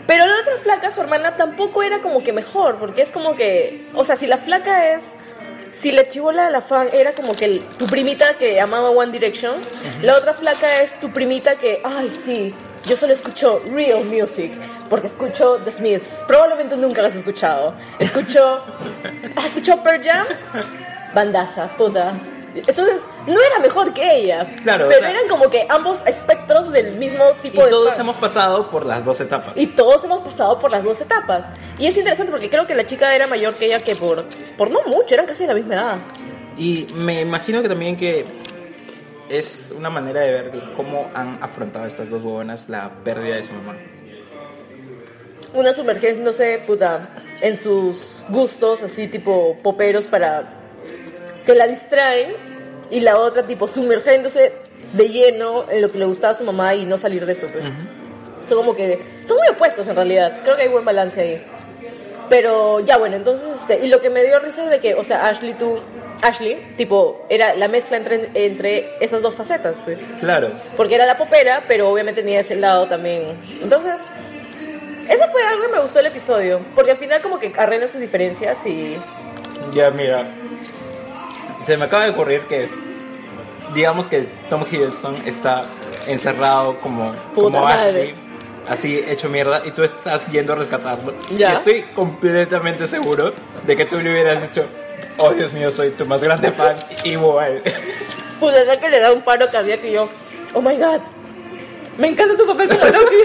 Pero 0.07 0.27
la 0.27 0.41
otra 0.41 0.57
flaca, 0.59 0.91
su 0.91 1.01
hermana, 1.01 1.37
tampoco 1.37 1.83
era 1.83 2.03
como 2.03 2.23
que 2.23 2.33
mejor, 2.33 2.77
porque 2.79 3.01
es 3.03 3.11
como 3.13 3.37
que, 3.37 3.87
o 3.95 4.05
sea, 4.05 4.17
si 4.17 4.27
la 4.27 4.37
flaca 4.37 4.93
es, 4.93 5.15
si 5.73 5.93
la 5.93 6.09
chivola 6.09 6.47
de 6.47 6.51
la 6.53 6.61
fan 6.61 6.89
era 6.93 7.15
como 7.15 7.33
que 7.33 7.45
el- 7.47 7.61
tu 7.79 7.87
primita 7.87 8.35
que 8.35 8.61
amaba 8.61 8.91
One 8.91 9.13
Direction, 9.13 9.57
la 10.03 10.17
otra 10.17 10.35
flaca 10.35 10.81
es 10.83 10.99
tu 11.01 11.11
primita 11.11 11.57
que, 11.57 11.81
ay, 11.85 12.11
sí, 12.11 12.55
yo 12.87 12.97
solo 12.97 13.13
escucho 13.13 13.63
real 13.71 14.05
music, 14.05 14.53
porque 14.89 15.07
escucho 15.07 15.57
The 15.65 15.71
Smiths, 15.71 16.21
probablemente 16.27 16.77
nunca 16.77 17.03
las 17.03 17.13
has 17.13 17.19
escuchado. 17.19 17.75
Escucho, 17.99 18.63
¿has 19.37 19.47
escuchado 19.47 19.83
Pearl 19.83 20.03
Jam? 20.03 20.27
Bandaza, 21.15 21.69
puta. 21.77 22.15
Entonces, 22.55 23.01
no 23.27 23.41
era 23.41 23.59
mejor 23.61 23.93
que 23.95 24.17
ella. 24.17 24.47
Claro, 24.63 24.87
o 24.87 24.89
Pero 24.89 25.01
sea- 25.01 25.11
eran 25.11 25.29
como 25.29 25.49
que 25.51 25.67
ambos 25.69 26.03
espectros 26.07 26.73
del 26.73 26.97
mismo 26.97 27.23
Y 27.43 27.51
tipo 27.51 27.65
de 27.65 27.71
todos 27.71 27.91
fan. 27.93 28.01
hemos 28.01 28.17
pasado 28.17 28.71
por 28.71 28.85
las 28.87 29.05
dos 29.05 29.21
etapas. 29.21 29.57
Y 29.57 29.67
todos 29.69 30.05
hemos 30.05 30.21
pasado 30.21 30.59
por 30.59 30.71
las 30.71 30.83
dos 30.85 31.01
etapas. 31.01 31.49
Y 31.79 31.87
es 31.87 31.97
interesante 31.97 32.33
porque 32.33 32.51
creo 32.51 32.67
que 32.67 32.75
la 32.75 32.85
chica 32.87 33.15
era 33.15 33.27
mayor 33.27 33.55
que 33.55 33.67
ella 33.67 33.81
que 33.81 33.95
por, 33.95 34.25
por 34.59 34.71
no 34.71 34.81
mucho, 34.87 35.15
eran 35.15 35.27
casi 35.27 35.43
de 35.45 35.49
la 35.49 35.55
misma 35.55 35.75
edad. 35.75 35.97
Y 36.57 36.87
me 36.95 37.21
imagino 37.21 37.63
que 37.63 37.69
también 37.69 37.97
que 37.97 38.25
es 39.29 39.73
una 39.77 39.89
manera 39.91 40.21
de 40.23 40.33
ver 40.33 40.53
cómo 40.77 41.09
han 41.15 41.39
afrontado 41.41 41.87
estas 41.87 42.11
dos 42.11 42.21
huevonas 42.23 42.69
la 42.69 42.91
pérdida 43.05 43.37
de 43.37 43.45
su 43.45 43.53
mamá. 43.53 43.77
Una 45.53 45.73
sumergiéndose, 45.75 46.63
puta, 46.67 47.09
en 47.41 47.57
sus 47.57 48.21
gustos, 48.29 48.83
así 48.83 49.09
tipo 49.09 49.57
poperos 49.63 50.07
para 50.07 50.60
que 51.45 51.55
la 51.55 51.67
distraen. 51.67 52.35
Y 52.91 53.01
la 53.01 53.19
otra, 53.19 53.47
tipo, 53.47 53.69
sumergiéndose 53.69 54.53
de 54.93 55.09
lleno 55.09 55.71
en 55.71 55.83
lo 55.83 55.93
que 55.93 55.99
le 55.99 56.07
gustaba 56.07 56.33
a 56.33 56.35
su 56.35 56.45
mamá 56.45 56.75
y 56.75 56.85
no 56.87 56.99
salir 56.99 57.25
de 57.25 57.33
eso, 57.33 57.47
pues. 57.53 57.65
Son 58.45 58.59
como 58.59 58.75
que. 58.75 58.99
Son 59.27 59.37
muy 59.37 59.49
opuestos 59.49 59.87
en 59.87 59.95
realidad. 59.95 60.41
Creo 60.43 60.57
que 60.57 60.63
hay 60.63 60.69
buen 60.69 60.85
balance 60.85 61.21
ahí. 61.21 61.43
Pero 62.29 62.79
ya 62.81 62.97
bueno, 62.97 63.17
entonces, 63.17 63.61
este, 63.61 63.85
y 63.85 63.89
lo 63.89 64.01
que 64.01 64.09
me 64.09 64.23
dio 64.23 64.39
risa 64.39 64.63
es 64.65 64.71
de 64.71 64.79
que, 64.79 64.95
o 64.95 65.03
sea, 65.03 65.27
Ashley, 65.27 65.53
tú, 65.55 65.81
Ashley, 66.23 66.75
tipo, 66.77 67.27
era 67.29 67.57
la 67.57 67.67
mezcla 67.67 67.97
entre, 67.97 68.31
entre 68.35 68.93
esas 69.01 69.21
dos 69.21 69.35
facetas, 69.35 69.83
pues. 69.85 70.01
Claro. 70.21 70.51
Porque 70.77 70.95
era 70.95 71.07
la 71.07 71.19
popera, 71.19 71.65
pero 71.67 71.91
obviamente 71.91 72.23
tenía 72.23 72.41
ese 72.41 72.55
lado 72.55 72.87
también. 72.87 73.37
Entonces, 73.61 74.01
eso 75.09 75.25
fue 75.33 75.43
algo 75.43 75.63
que 75.67 75.73
me 75.73 75.81
gustó 75.81 75.99
el 75.99 76.07
episodio. 76.07 76.61
Porque 76.77 76.93
al 76.93 76.99
final 76.99 77.21
como 77.21 77.41
que 77.41 77.53
arreglan 77.57 77.89
sus 77.89 78.01
diferencias 78.01 78.65
y... 78.65 78.97
Ya, 79.73 79.91
mira. 79.91 80.25
Se 81.67 81.77
me 81.77 81.85
acaba 81.87 82.05
de 82.05 82.11
ocurrir 82.11 82.43
que. 82.43 82.69
Digamos 83.75 84.09
que 84.09 84.27
Tom 84.49 84.65
Hiddleston 84.69 85.17
está 85.27 85.63
encerrado 86.07 86.77
como, 86.81 87.13
Puta 87.35 87.59
como. 87.59 87.67
Ashley, 87.69 88.15
así 88.69 89.05
hecho 89.07 89.29
mierda, 89.29 89.63
y 89.65 89.71
tú 89.71 89.85
estás 89.85 90.27
yendo 90.33 90.55
a 90.55 90.57
rescatarlo. 90.57 91.15
Ya. 91.37 91.51
Y 91.51 91.53
estoy 91.55 91.83
completamente 91.95 92.87
seguro 92.89 93.33
de 93.65 93.77
que 93.77 93.85
tú 93.85 93.99
le 93.99 94.11
hubieras 94.11 94.43
dicho: 94.43 94.65
Oh 95.19 95.31
Dios 95.31 95.53
mío, 95.53 95.71
soy 95.71 95.91
tu 95.91 96.05
más 96.07 96.21
grande 96.21 96.51
fan, 96.51 96.77
igual. 97.05 97.63
Pude 98.41 98.65
ver 98.65 98.81
que 98.81 98.89
le 98.89 98.99
da 98.99 99.13
un 99.13 99.23
paro 99.23 99.51
cardíaco 99.51 99.87
y 99.87 99.93
yo... 99.93 100.09
Oh 100.55 100.63
my 100.63 100.75
God. 100.77 101.01
Me 101.99 102.09
encanta 102.09 102.35
tu 102.37 102.47
papel 102.47 102.71
como 102.71 102.85
Loki. 102.87 103.17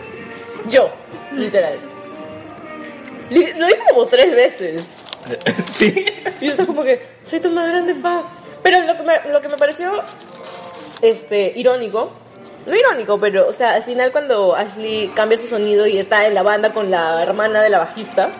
yo, 0.70 0.90
literal. 1.32 1.78
Li- 3.30 3.54
Lo 3.54 3.66
dije 3.66 3.80
como 3.88 4.04
tres 4.06 4.30
veces. 4.36 4.94
sí. 5.72 6.06
Y 6.40 6.46
yo 6.46 6.50
estaba 6.52 6.66
como 6.66 6.82
que, 6.82 7.00
soy 7.22 7.40
tu 7.40 7.50
más 7.50 7.68
grande 7.68 7.94
fan. 7.94 8.22
Pero 8.62 8.80
lo 8.80 8.96
que 8.96 9.02
me, 9.02 9.32
lo 9.32 9.40
que 9.40 9.48
me 9.48 9.56
pareció 9.56 10.02
este, 11.02 11.52
irónico, 11.56 12.10
no 12.66 12.76
irónico, 12.76 13.18
pero, 13.18 13.48
o 13.48 13.52
sea, 13.52 13.72
al 13.72 13.82
final 13.82 14.12
cuando 14.12 14.54
Ashley 14.54 15.08
cambia 15.14 15.38
su 15.38 15.46
sonido 15.46 15.86
y 15.86 15.98
está 15.98 16.26
en 16.26 16.34
la 16.34 16.42
banda 16.42 16.72
con 16.72 16.90
la 16.90 17.22
hermana 17.22 17.62
de 17.62 17.70
la 17.70 17.78
bajista, 17.78 18.30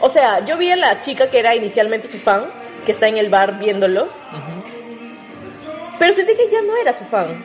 o 0.00 0.08
sea, 0.08 0.44
yo 0.44 0.56
vi 0.56 0.70
a 0.70 0.76
la 0.76 0.98
chica 1.00 1.28
que 1.28 1.38
era 1.38 1.54
inicialmente 1.54 2.08
su 2.08 2.18
fan, 2.18 2.46
que 2.84 2.92
está 2.92 3.08
en 3.08 3.18
el 3.18 3.28
bar 3.28 3.58
viéndolos, 3.58 4.20
pero 5.98 6.12
sentí 6.12 6.34
que 6.34 6.48
ya 6.50 6.62
no 6.62 6.76
era 6.76 6.92
su 6.92 7.04
fan. 7.04 7.44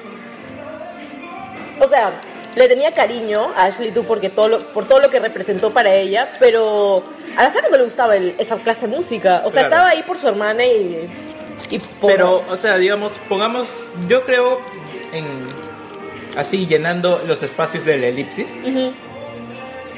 O 1.79 1.87
sea, 1.87 2.21
le 2.55 2.67
tenía 2.67 2.91
cariño 2.93 3.51
a 3.55 3.65
Ashley 3.65 3.91
tú 3.91 4.03
porque 4.03 4.29
todo 4.29 4.47
lo- 4.47 4.59
por 4.59 4.85
todo 4.87 4.99
lo 4.99 5.09
que 5.09 5.19
representó 5.19 5.71
para 5.71 5.93
ella, 5.95 6.31
pero 6.39 7.03
a 7.37 7.43
la 7.43 7.51
gente 7.51 7.69
no 7.71 7.77
le 7.77 7.83
gustaba 7.85 8.15
el- 8.15 8.35
esa 8.37 8.57
clase 8.57 8.87
de 8.87 8.95
música. 8.95 9.41
O 9.45 9.51
sea, 9.51 9.61
Claro. 9.63 9.75
estaba 9.75 9.89
ahí 9.89 10.03
por 10.03 10.17
su 10.17 10.27
hermana 10.27 10.65
y... 10.65 11.09
y 11.69 11.79
por- 11.79 12.11
Pero, 12.11 12.43
o 12.49 12.57
sea, 12.57 12.77
digamos, 12.77 13.11
pongamos, 13.29 13.67
yo 14.07 14.23
creo 14.25 14.59
en 15.13 15.25
así 16.37 16.65
llenando 16.67 17.21
los 17.27 17.41
espacios 17.43 17.83
del 17.85 18.03
elipsis, 18.03 18.47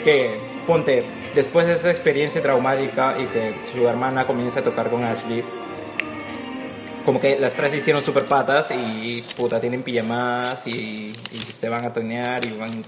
que 0.04 0.40
ponte, 0.68 1.04
después 1.36 1.68
de 1.68 1.74
esa 1.74 1.90
experiencia 1.92 2.42
traumática 2.42 3.16
y 3.20 3.26
que 3.26 3.54
su 3.74 3.88
hermana 3.88 4.26
comienza 4.26 4.60
a 4.60 4.64
tocar 4.64 4.90
con 4.90 5.04
Ashley, 5.04 5.44
como 7.06 7.20
que 7.20 7.40
las 7.40 7.54
tres 7.56 7.72
se 7.72 7.78
hicieron 7.78 8.04
super 8.04 8.26
patas 8.26 8.68
y 8.72 9.22
puta, 9.36 9.60
tienen 9.60 9.84
pijamas 9.84 10.66
y, 10.68 11.14
y 11.32 11.38
se 11.38 11.70
van 11.70 11.86
a 11.86 11.94
tonear 11.94 12.44
y 12.46 12.52
van, 12.58 12.84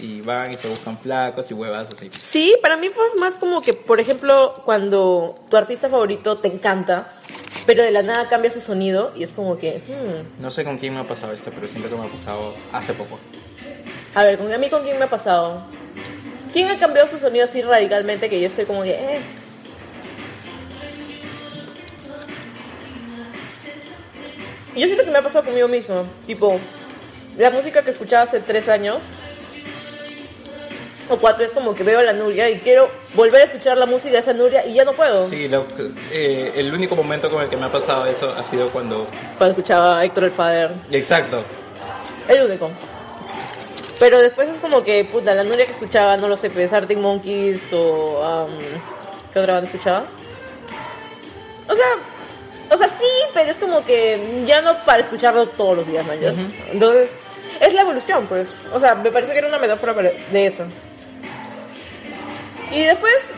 y 0.00 0.20
van 0.20 0.52
y 0.52 0.54
se 0.54 0.68
buscan 0.68 0.98
flacos 0.98 1.50
y 1.50 1.54
huevas 1.54 1.90
así. 1.92 2.10
Sí, 2.22 2.54
para 2.62 2.76
mí 2.76 2.88
fue 2.88 3.04
más 3.18 3.36
como 3.36 3.62
que, 3.62 3.74
por 3.74 4.00
ejemplo, 4.00 4.62
cuando 4.64 5.36
tu 5.50 5.56
artista 5.56 5.88
favorito 5.88 6.38
te 6.38 6.48
encanta 6.48 7.12
pero 7.66 7.82
de 7.82 7.90
la 7.90 8.02
nada 8.02 8.28
cambia 8.28 8.50
su 8.50 8.60
sonido 8.60 9.12
y 9.14 9.22
es 9.22 9.32
como 9.32 9.58
que, 9.58 9.78
hmm. 9.78 10.42
No 10.42 10.50
sé 10.50 10.64
con 10.64 10.78
quién 10.78 10.94
me 10.94 11.00
ha 11.00 11.08
pasado 11.08 11.32
esto, 11.32 11.50
pero 11.54 11.68
siento 11.68 11.88
que 11.88 11.96
me 11.96 12.06
ha 12.06 12.08
pasado 12.08 12.54
hace 12.72 12.92
poco. 12.92 13.18
A 14.14 14.24
ver, 14.24 14.38
¿con, 14.38 14.52
a 14.52 14.58
mí 14.58 14.68
con 14.68 14.82
quién 14.82 14.98
me 14.98 15.04
ha 15.04 15.10
pasado? 15.10 15.62
¿Quién 16.52 16.68
ha 16.68 16.78
cambiado 16.78 17.08
su 17.08 17.18
sonido 17.18 17.44
así 17.44 17.62
radicalmente 17.62 18.28
que 18.28 18.40
yo 18.40 18.46
estoy 18.46 18.66
como 18.66 18.82
que, 18.82 18.90
eh? 18.90 19.20
Yo 24.76 24.86
siento 24.86 25.04
que 25.04 25.10
me 25.10 25.18
ha 25.18 25.22
pasado 25.22 25.44
conmigo 25.44 25.68
mismo. 25.68 26.04
Tipo, 26.26 26.58
la 27.36 27.50
música 27.50 27.82
que 27.82 27.90
escuchaba 27.90 28.22
hace 28.22 28.40
tres 28.40 28.68
años 28.68 29.16
o 31.08 31.16
cuatro 31.18 31.44
es 31.44 31.52
como 31.52 31.74
que 31.74 31.82
veo 31.82 31.98
a 31.98 32.02
la 32.02 32.12
Nuria 32.12 32.48
y 32.48 32.58
quiero 32.58 32.88
volver 33.14 33.42
a 33.42 33.44
escuchar 33.44 33.76
la 33.76 33.86
música 33.86 34.12
de 34.12 34.18
esa 34.18 34.32
Nuria 34.32 34.64
y 34.66 34.74
ya 34.74 34.84
no 34.84 34.92
puedo. 34.92 35.26
Sí, 35.26 35.48
lo 35.48 35.66
eh, 36.10 36.52
el 36.54 36.72
único 36.72 36.96
momento 36.96 37.30
con 37.30 37.42
el 37.42 37.48
que 37.48 37.56
me 37.56 37.66
ha 37.66 37.72
pasado 37.72 38.06
eso 38.06 38.30
ha 38.30 38.42
sido 38.44 38.68
cuando... 38.68 39.06
Cuando 39.36 39.52
escuchaba 39.52 39.98
a 39.98 40.04
Héctor 40.04 40.24
el 40.24 40.30
Fader. 40.30 40.72
Exacto. 40.90 41.42
El 42.28 42.42
único. 42.42 42.70
Pero 43.98 44.20
después 44.20 44.48
es 44.48 44.60
como 44.60 44.82
que, 44.82 45.04
puta, 45.04 45.34
la 45.34 45.44
Nuria 45.44 45.66
que 45.66 45.72
escuchaba, 45.72 46.16
no 46.16 46.28
lo 46.28 46.36
sé, 46.36 46.50
pues 46.50 46.72
Arctic 46.72 46.98
Monkeys 46.98 47.72
o... 47.72 48.46
um, 48.46 48.58
¿Qué 49.32 49.38
otra 49.38 49.54
banda 49.54 49.70
escuchaba? 49.70 50.04
O 51.68 51.74
sea, 51.74 51.86
o 52.72 52.76
sea, 52.76 52.88
sí, 52.88 53.04
pero 53.34 53.50
es 53.50 53.56
como 53.58 53.84
que 53.84 54.42
ya 54.46 54.60
no 54.62 54.84
para 54.84 55.00
escucharlo 55.02 55.46
todos 55.48 55.76
los 55.76 55.86
días, 55.86 56.04
¿no? 56.06 56.12
Entonces, 56.72 57.14
es 57.60 57.74
la 57.74 57.82
evolución, 57.82 58.26
pues. 58.26 58.58
O 58.72 58.78
sea, 58.80 58.94
me 58.94 59.10
pareció 59.10 59.32
que 59.34 59.38
era 59.40 59.48
una 59.48 59.58
metáfora 59.58 59.92
de 59.94 60.46
eso. 60.46 60.64
Y 62.70 62.84
después, 62.84 63.32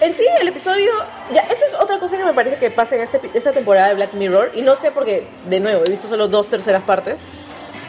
en 0.00 0.14
sí, 0.14 0.24
el 0.40 0.48
episodio. 0.48 0.90
Ya, 1.32 1.40
esta 1.42 1.64
es 1.66 1.74
otra 1.74 1.98
cosa 1.98 2.16
que 2.16 2.24
me 2.24 2.32
parece 2.32 2.56
que 2.56 2.70
pasa 2.70 2.94
en 2.96 3.02
este, 3.02 3.20
esta 3.34 3.52
temporada 3.52 3.88
de 3.88 3.94
Black 3.94 4.12
Mirror. 4.14 4.52
Y 4.54 4.62
no 4.62 4.76
sé 4.76 4.90
porque, 4.92 5.26
de 5.46 5.60
nuevo, 5.60 5.84
he 5.84 5.90
visto 5.90 6.08
solo 6.08 6.28
dos 6.28 6.48
terceras 6.48 6.82
partes. 6.82 7.20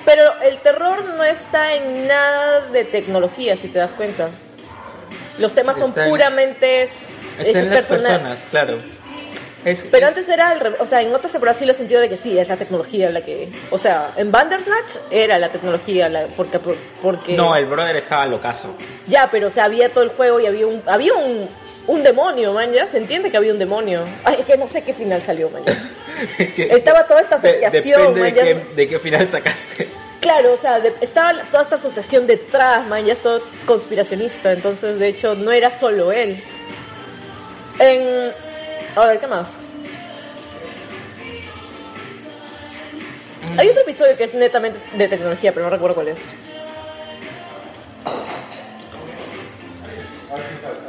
Pero 0.03 0.23
el 0.41 0.59
terror 0.61 1.03
no 1.05 1.23
está 1.23 1.75
en 1.75 2.07
nada 2.07 2.61
de 2.71 2.83
tecnología, 2.85 3.55
si 3.55 3.67
te 3.67 3.77
das 3.77 3.91
cuenta. 3.91 4.29
Los 5.37 5.53
temas 5.53 5.77
son 5.77 5.89
Está 5.89 6.05
en- 6.05 6.09
puramente. 6.09 6.81
es- 6.81 7.07
Está 7.37 7.59
en 7.59 7.69
las 7.69 7.75
personal. 7.87 8.11
personas, 8.13 8.39
claro. 8.49 8.79
Es, 9.63 9.85
Pero 9.91 10.05
es- 10.05 10.09
antes 10.09 10.29
era 10.29 10.53
el 10.53 10.59
re- 10.59 10.75
o 10.79 10.85
sea, 10.85 11.01
en 11.01 11.13
otras 11.13 11.31
temporadas 11.31 11.57
sí 11.57 11.65
lo 11.65 11.71
he 11.71 11.75
sentido 11.75 12.01
de 12.01 12.09
que 12.09 12.15
sí, 12.15 12.37
es 12.37 12.47
la 12.49 12.57
tecnología 12.57 13.09
la 13.11 13.21
que, 13.21 13.49
o 13.69 13.77
sea, 13.77 14.13
en 14.17 14.31
Bandersnatch 14.31 14.93
era 15.11 15.37
la 15.37 15.49
tecnología, 15.49 16.09
la, 16.09 16.25
porque, 16.35 16.59
porque 17.01 17.33
No, 17.33 17.55
el 17.55 17.65
brother 17.67 17.95
estaba 17.95 18.25
locazo. 18.25 18.75
ya, 19.07 19.29
pero 19.31 19.47
o 19.47 19.49
sea, 19.51 19.65
había 19.65 19.89
todo 19.89 20.03
el 20.03 20.09
juego 20.09 20.39
y 20.39 20.47
había 20.47 20.65
un, 20.67 20.81
había 20.87 21.13
un, 21.13 21.47
un 21.87 22.03
demonio, 22.03 22.53
man, 22.53 22.71
ya 22.73 22.85
se 22.87 22.97
entiende 22.97 23.29
que 23.29 23.37
había 23.37 23.51
un 23.53 23.59
demonio. 23.59 24.03
Ay, 24.23 24.37
es 24.39 24.45
que 24.45 24.57
no 24.57 24.67
sé 24.67 24.81
qué 24.83 24.93
final 24.93 25.21
salió, 25.21 25.49
man. 25.49 25.63
Que- 26.55 26.67
Estaba 26.71 27.05
toda 27.07 27.21
esta 27.21 27.37
de- 27.37 27.49
asociación, 27.49 28.13
depende 28.15 28.19
man, 28.21 28.33
de, 28.33 28.35
ya- 28.35 28.43
qué, 28.69 28.75
de 28.75 28.87
qué 28.87 28.99
final 28.99 29.27
sacaste. 29.27 29.87
Claro, 30.21 30.53
o 30.53 30.57
sea, 30.57 30.79
de- 30.79 30.93
estaba 31.01 31.33
toda 31.51 31.63
esta 31.63 31.75
asociación 31.75 32.27
detrás, 32.27 32.87
man, 32.87 33.03
ya 33.05 33.13
es 33.13 33.19
todo 33.19 33.41
conspiracionista, 33.65 34.51
entonces 34.53 34.99
de 34.99 35.07
hecho 35.07 35.33
no 35.35 35.51
era 35.51 35.69
solo 35.71 36.11
él. 36.11 36.41
En... 37.79 38.50
A 38.95 39.05
ver, 39.05 39.19
¿qué 39.19 39.27
más? 39.27 39.47
Hay 43.57 43.69
otro 43.69 43.81
episodio 43.81 44.17
que 44.17 44.23
es 44.23 44.33
netamente 44.33 44.79
de 44.93 45.07
tecnología, 45.07 45.51
pero 45.53 45.65
no 45.65 45.71
recuerdo 45.71 45.95
cuál 45.95 46.09
es. 46.09 46.19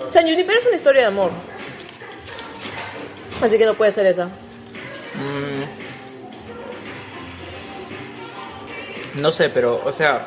O 0.09 0.13
sea, 0.13 0.23
Juniper 0.23 0.57
es 0.57 0.67
una 0.67 0.77
historia 0.77 1.03
de 1.03 1.07
amor. 1.09 1.31
Así 3.41 3.59
que 3.59 3.67
no 3.67 3.75
puede 3.75 3.93
ser 3.93 4.07
esa. 4.07 4.29
No 9.15 9.31
sé, 9.31 9.49
pero, 9.51 9.81
o 9.85 9.93
sea. 9.93 10.27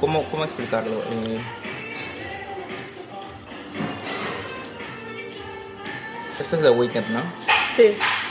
¿Cómo, 0.00 0.24
cómo 0.30 0.44
explicarlo? 0.44 1.02
Eh, 1.10 1.40
Esto 6.48 6.56
es 6.56 6.62
de 6.62 6.70
Weekend, 6.70 7.10
¿no? 7.10 7.20
Sí. 7.74 7.90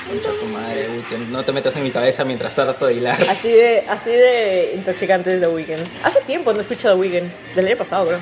Concha 0.10 0.30
tu 0.40 0.46
madre, 0.48 0.90
Weekend. 0.90 1.30
No 1.32 1.44
te 1.44 1.52
metas 1.52 1.76
en 1.76 1.84
mi 1.84 1.92
cabeza 1.92 2.24
mientras 2.24 2.56
trato 2.56 2.88
de 2.88 2.96
hilar. 2.96 3.22
Así 3.30 3.52
de, 3.52 3.84
así 3.88 4.10
de 4.10 4.72
intoxicante 4.74 5.36
es 5.36 5.40
The 5.40 5.48
Weeknd. 5.48 5.88
Hace 6.04 6.22
tiempo 6.22 6.52
no 6.52 6.58
he 6.58 6.62
escuchado 6.64 6.96
The 6.96 7.02
Weeknd. 7.02 7.32
Del 7.54 7.68
año 7.68 7.78
pasado, 7.78 8.06
bro. 8.08 8.18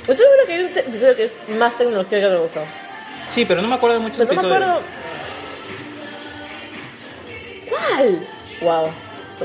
Estoy 0.00 0.14
seguro 0.16 0.38
que 0.46 0.52
hay 0.54 0.64
un 0.64 0.78
episodio 0.78 1.16
que 1.16 1.24
es 1.24 1.36
más 1.58 1.76
tecnología 1.76 2.18
que 2.20 2.24
otra 2.26 2.38
cosa. 2.38 2.60
Sí, 3.34 3.44
pero 3.44 3.60
no 3.60 3.68
me 3.68 3.74
acuerdo 3.74 3.96
de 3.98 4.02
muchos 4.02 4.16
Pero 4.16 4.32
no 4.32 4.40
me 4.42 4.48
episodios. 4.48 4.70
acuerdo. 4.70 4.82
¿Cuál? 7.68 8.28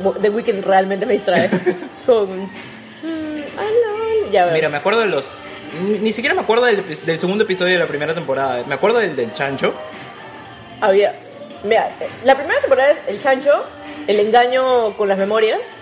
Wow. 0.05 0.13
The 0.21 0.29
Weeknd 0.29 0.63
realmente 0.63 1.05
me 1.05 1.13
distrae. 1.13 1.49
Con. 2.05 2.43
mm. 2.43 4.31
Ya. 4.31 4.45
Mira, 4.53 4.69
me 4.69 4.77
acuerdo 4.77 5.01
de 5.01 5.07
los. 5.07 5.25
Ni, 5.81 5.99
ni 5.99 6.13
siquiera 6.13 6.33
me 6.35 6.41
acuerdo 6.41 6.65
del, 6.65 7.19
segundo 7.19 7.43
episodio 7.43 7.73
de 7.73 7.79
la 7.79 7.87
primera 7.87 8.13
temporada. 8.13 8.63
Me 8.67 8.75
acuerdo 8.75 8.99
del 8.99 9.15
del 9.15 9.33
chancho. 9.33 9.73
Había. 10.81 11.13
Mira, 11.63 11.89
la 12.23 12.35
primera 12.35 12.59
temporada 12.61 12.91
es 12.91 12.97
el 13.07 13.19
chancho, 13.21 13.51
el 14.07 14.19
engaño 14.19 14.95
con 14.95 15.07
las 15.09 15.17
memorias. 15.17 15.77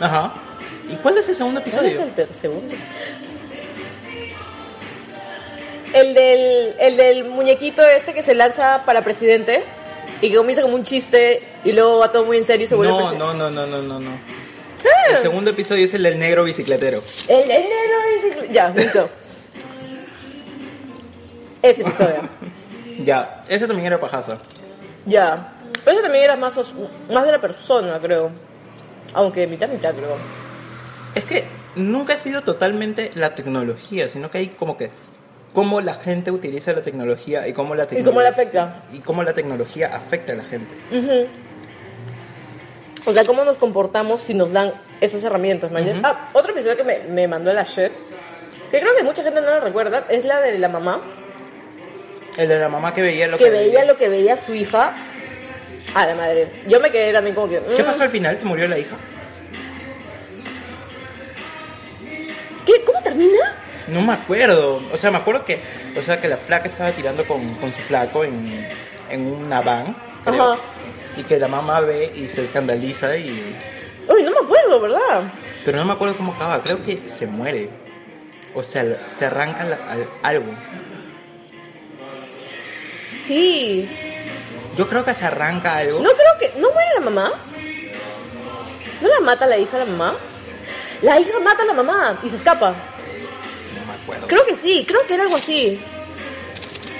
Ajá. 0.00 0.32
¿Y 0.90 0.94
cuál 0.96 1.18
es 1.18 1.28
el 1.28 1.36
segundo 1.36 1.60
¿Cuál 1.60 1.86
episodio? 1.86 2.06
es 2.12 2.18
el 2.18 2.34
segundo? 2.34 2.74
El 5.92 6.14
del, 6.14 6.74
el 6.78 6.96
del 6.96 7.24
muñequito 7.24 7.82
este 7.86 8.12
que 8.12 8.22
se 8.22 8.34
lanza 8.34 8.82
para 8.84 9.02
presidente 9.02 9.62
y 10.20 10.30
que 10.30 10.36
comienza 10.36 10.62
como 10.62 10.74
un 10.74 10.84
chiste 10.84 11.42
y 11.64 11.72
luego 11.72 11.98
va 11.98 12.12
todo 12.12 12.24
muy 12.24 12.36
en 12.36 12.44
serio 12.44 12.64
y 12.64 12.66
se 12.66 12.74
vuelve 12.74 12.92
No, 12.92 12.98
presidente. 12.98 13.24
no, 13.24 13.34
no, 13.34 13.50
no, 13.50 13.66
no, 13.66 13.82
no, 13.82 14.00
no. 14.00 14.10
El 15.10 15.22
segundo 15.22 15.50
episodio 15.50 15.84
es 15.84 15.94
el 15.94 16.02
del 16.02 16.18
negro 16.18 16.44
bicicletero. 16.44 17.02
El, 17.28 17.40
el 17.42 17.48
negro 17.48 17.98
bicicl- 18.44 18.50
Ya, 18.52 18.70
listo. 18.70 19.08
Ese 21.62 21.82
episodio. 21.82 22.16
Ya, 23.04 23.44
ese 23.48 23.68
también 23.68 23.86
era 23.86 23.98
pajazo. 24.00 24.36
ya. 25.06 25.52
Pero 25.84 25.92
ese 25.98 26.02
también 26.02 26.24
era 26.24 26.34
más, 26.34 26.56
os- 26.58 26.74
más 27.08 27.24
de 27.24 27.30
la 27.30 27.40
persona, 27.40 27.96
creo. 28.00 28.30
Aunque 29.14 29.46
mitad, 29.46 29.68
mitad, 29.68 29.94
creo. 29.94 30.16
Es 31.14 31.22
que 31.24 31.44
nunca 31.76 32.14
ha 32.14 32.18
sido 32.18 32.42
totalmente 32.42 33.12
la 33.14 33.36
tecnología, 33.36 34.08
sino 34.08 34.30
que 34.30 34.38
hay 34.38 34.48
como 34.48 34.76
que 34.76 34.90
cómo 35.54 35.80
la 35.80 35.94
gente 35.94 36.32
utiliza 36.32 36.72
la 36.72 36.82
tecnología 36.82 37.46
y 37.46 37.52
cómo 37.52 37.76
la 37.76 37.84
Y 37.84 37.86
tecnología 37.86 38.10
cómo 38.10 38.20
la 38.22 38.28
afecta. 38.30 38.82
y 38.92 38.98
cómo 38.98 39.22
la 39.22 39.32
tecnología 39.32 39.94
afecta 39.94 40.32
a 40.32 40.36
la 40.36 40.44
gente. 40.44 40.74
O 43.08 43.12
sea, 43.14 43.24
cómo 43.24 43.42
nos 43.44 43.56
comportamos 43.56 44.20
si 44.20 44.34
nos 44.34 44.52
dan 44.52 44.74
esas 45.00 45.24
herramientas, 45.24 45.70
man. 45.70 46.02
Ah, 46.04 46.28
otro 46.34 46.52
episodio 46.52 46.76
que 46.76 46.84
me, 46.84 46.98
me 47.00 47.26
mandó 47.26 47.52
la 47.54 47.62
shit, 47.62 47.90
que 48.70 48.80
creo 48.80 48.94
que 48.94 49.02
mucha 49.02 49.22
gente 49.22 49.40
no 49.40 49.46
lo 49.46 49.60
recuerda, 49.60 50.04
es 50.10 50.26
la 50.26 50.40
de 50.40 50.58
la 50.58 50.68
mamá, 50.68 51.00
El 52.36 52.48
de 52.48 52.58
la 52.58 52.68
mamá 52.68 52.92
que 52.92 53.00
veía 53.00 53.26
lo 53.26 53.38
que 53.38 53.48
veía 53.48 53.84
lo 53.86 53.96
que 53.96 54.08
veía 54.08 54.36
su 54.36 54.54
hija. 54.54 54.94
A 55.94 56.04
la 56.04 56.14
madre. 56.14 56.48
Yo 56.66 56.80
me 56.80 56.90
quedé 56.90 57.14
también 57.14 57.34
como 57.34 57.48
que... 57.48 57.62
¿Qué 57.74 57.82
mm, 57.82 57.86
pasó 57.86 58.02
al 58.02 58.10
final? 58.10 58.38
¿Se 58.38 58.44
murió 58.44 58.68
la 58.68 58.78
hija? 58.78 58.94
¿Qué? 62.66 62.84
¿Cómo 62.84 63.00
termina? 63.02 63.56
No 63.86 64.02
me 64.02 64.12
acuerdo. 64.12 64.82
O 64.92 64.98
sea, 64.98 65.10
me 65.10 65.16
acuerdo 65.16 65.46
que, 65.46 65.58
o 65.98 66.02
sea, 66.02 66.20
que 66.20 66.28
la 66.28 66.36
flaca 66.36 66.68
estaba 66.68 66.90
tirando 66.90 67.26
con, 67.26 67.54
con 67.54 67.72
su 67.72 67.80
flaco 67.80 68.22
en, 68.22 68.68
en 69.08 69.26
una 69.26 69.62
van, 69.62 69.96
creo. 70.24 70.52
Ajá. 70.52 70.60
Y 71.18 71.24
que 71.24 71.38
la 71.38 71.48
mamá 71.48 71.80
ve 71.80 72.12
y 72.14 72.28
se 72.28 72.44
escandaliza 72.44 73.16
y... 73.16 73.54
Uy, 74.08 74.22
no 74.22 74.30
me 74.30 74.38
acuerdo, 74.38 74.80
¿verdad? 74.80 75.22
Pero 75.64 75.78
no 75.78 75.84
me 75.84 75.92
acuerdo 75.92 76.16
cómo 76.16 76.32
acaba. 76.32 76.62
Creo 76.62 76.82
que 76.84 77.02
se 77.08 77.26
muere. 77.26 77.68
O 78.54 78.62
sea, 78.62 79.04
se 79.08 79.26
arranca 79.26 79.64
la- 79.64 79.90
al- 79.90 80.08
algo. 80.22 80.52
Sí. 83.24 83.88
Yo 84.76 84.88
creo 84.88 85.04
que 85.04 85.12
se 85.14 85.24
arranca 85.24 85.76
algo. 85.76 86.00
No 86.00 86.10
creo 86.10 86.38
que... 86.52 86.58
¿No 86.60 86.70
muere 86.70 86.88
la 86.94 87.00
mamá? 87.00 87.32
¿No 89.00 89.08
la 89.08 89.20
mata 89.20 89.46
la 89.46 89.58
hija 89.58 89.76
a 89.76 89.80
la 89.80 89.86
mamá? 89.86 90.14
La 91.02 91.20
hija 91.20 91.38
mata 91.40 91.62
a 91.62 91.66
la 91.66 91.74
mamá 91.74 92.18
y 92.22 92.28
se 92.28 92.36
escapa. 92.36 92.70
No 92.70 93.86
me 93.86 93.92
acuerdo. 94.02 94.26
Creo 94.28 94.44
que 94.46 94.54
sí, 94.54 94.84
creo 94.86 95.04
que 95.06 95.14
era 95.14 95.24
algo 95.24 95.36
así. 95.36 95.80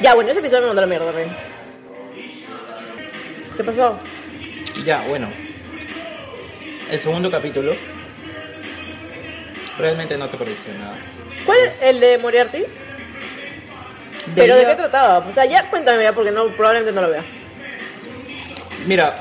Ya, 0.01 0.15
bueno, 0.15 0.31
ese 0.31 0.41
episodio 0.41 0.63
me 0.63 0.67
mandó 0.69 0.81
la 0.83 0.87
mierda, 0.87 1.11
Rey. 1.13 1.27
¿Qué 3.59 3.65
pasó? 3.65 3.99
Ya, 4.85 5.05
bueno. 5.09 5.29
El 6.93 7.01
segundo 7.01 7.29
capítulo. 7.29 7.75
Realmente 9.77 10.17
no 10.17 10.29
te 10.31 10.37
pareció 10.37 10.73
nada. 10.75 10.95
¿Cuál 11.45 11.59
es 11.65 11.83
el 11.83 11.99
de 11.99 12.19
Moriarty? 12.19 12.63
¿Pero 14.37 14.55
de 14.55 14.65
qué 14.65 14.77
trataba? 14.77 15.27
O 15.27 15.33
sea, 15.33 15.45
ya 15.45 15.69
cuéntame 15.71 16.05
ya, 16.05 16.13
porque 16.13 16.31
no, 16.31 16.47
probablemente 16.51 16.93
no 16.93 17.03
lo 17.03 17.11
vea. 17.11 17.25
Mira. 18.87 19.17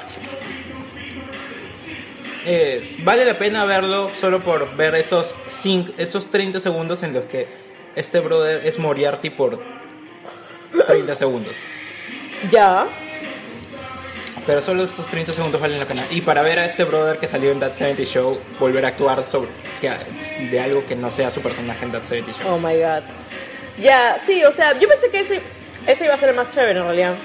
eh, 2.46 2.98
vale 3.00 3.26
la 3.26 3.40
pena 3.40 3.66
verlo 3.66 4.12
solo 4.22 4.40
por 4.40 4.76
ver 4.76 4.94
esos, 4.94 5.34
cinco, 5.48 5.94
esos 5.98 6.30
30 6.30 6.60
segundos 6.60 7.02
en 7.02 7.14
los 7.14 7.24
que 7.24 7.48
este 7.96 8.20
brother 8.20 8.68
es 8.68 8.78
Moriarty 8.78 9.32
por 9.32 9.60
30 10.86 11.16
segundos. 11.16 11.56
Ya. 12.52 12.88
Pero 14.48 14.62
solo 14.62 14.84
estos 14.86 15.06
30 15.08 15.34
segundos 15.34 15.60
valen 15.62 15.78
la 15.78 15.86
pena. 15.86 16.04
Y 16.10 16.22
para 16.22 16.42
ver 16.42 16.58
a 16.60 16.66
este 16.66 16.86
brother 16.86 17.18
que 17.18 17.28
salió 17.28 17.52
en 17.52 17.60
That 17.60 17.74
70 17.74 18.04
Show, 18.06 18.40
volver 18.60 18.86
a 18.86 18.88
actuar 18.90 19.24
sobre 19.24 19.50
de 20.50 20.60
algo 20.60 20.86
que 20.88 20.96
no 20.96 21.12
sea 21.12 21.30
su 21.30 21.42
personaje 21.42 21.84
en 21.86 21.92
That 21.92 22.04
70 22.06 22.32
Show. 22.42 22.54
Oh 22.56 22.58
my 22.58 22.74
god. 22.76 23.04
Ya, 23.78 24.18
sí, 24.18 24.44
o 24.46 24.52
sea, 24.52 24.80
yo 24.80 24.88
pensé 24.88 25.10
que 25.10 25.20
ese, 25.20 25.42
ese 25.86 26.06
iba 26.06 26.14
a 26.14 26.18
ser 26.18 26.30
el 26.30 26.36
más 26.36 26.50
chévere 26.52 26.80
en 26.80 26.86
realidad. 26.86 27.16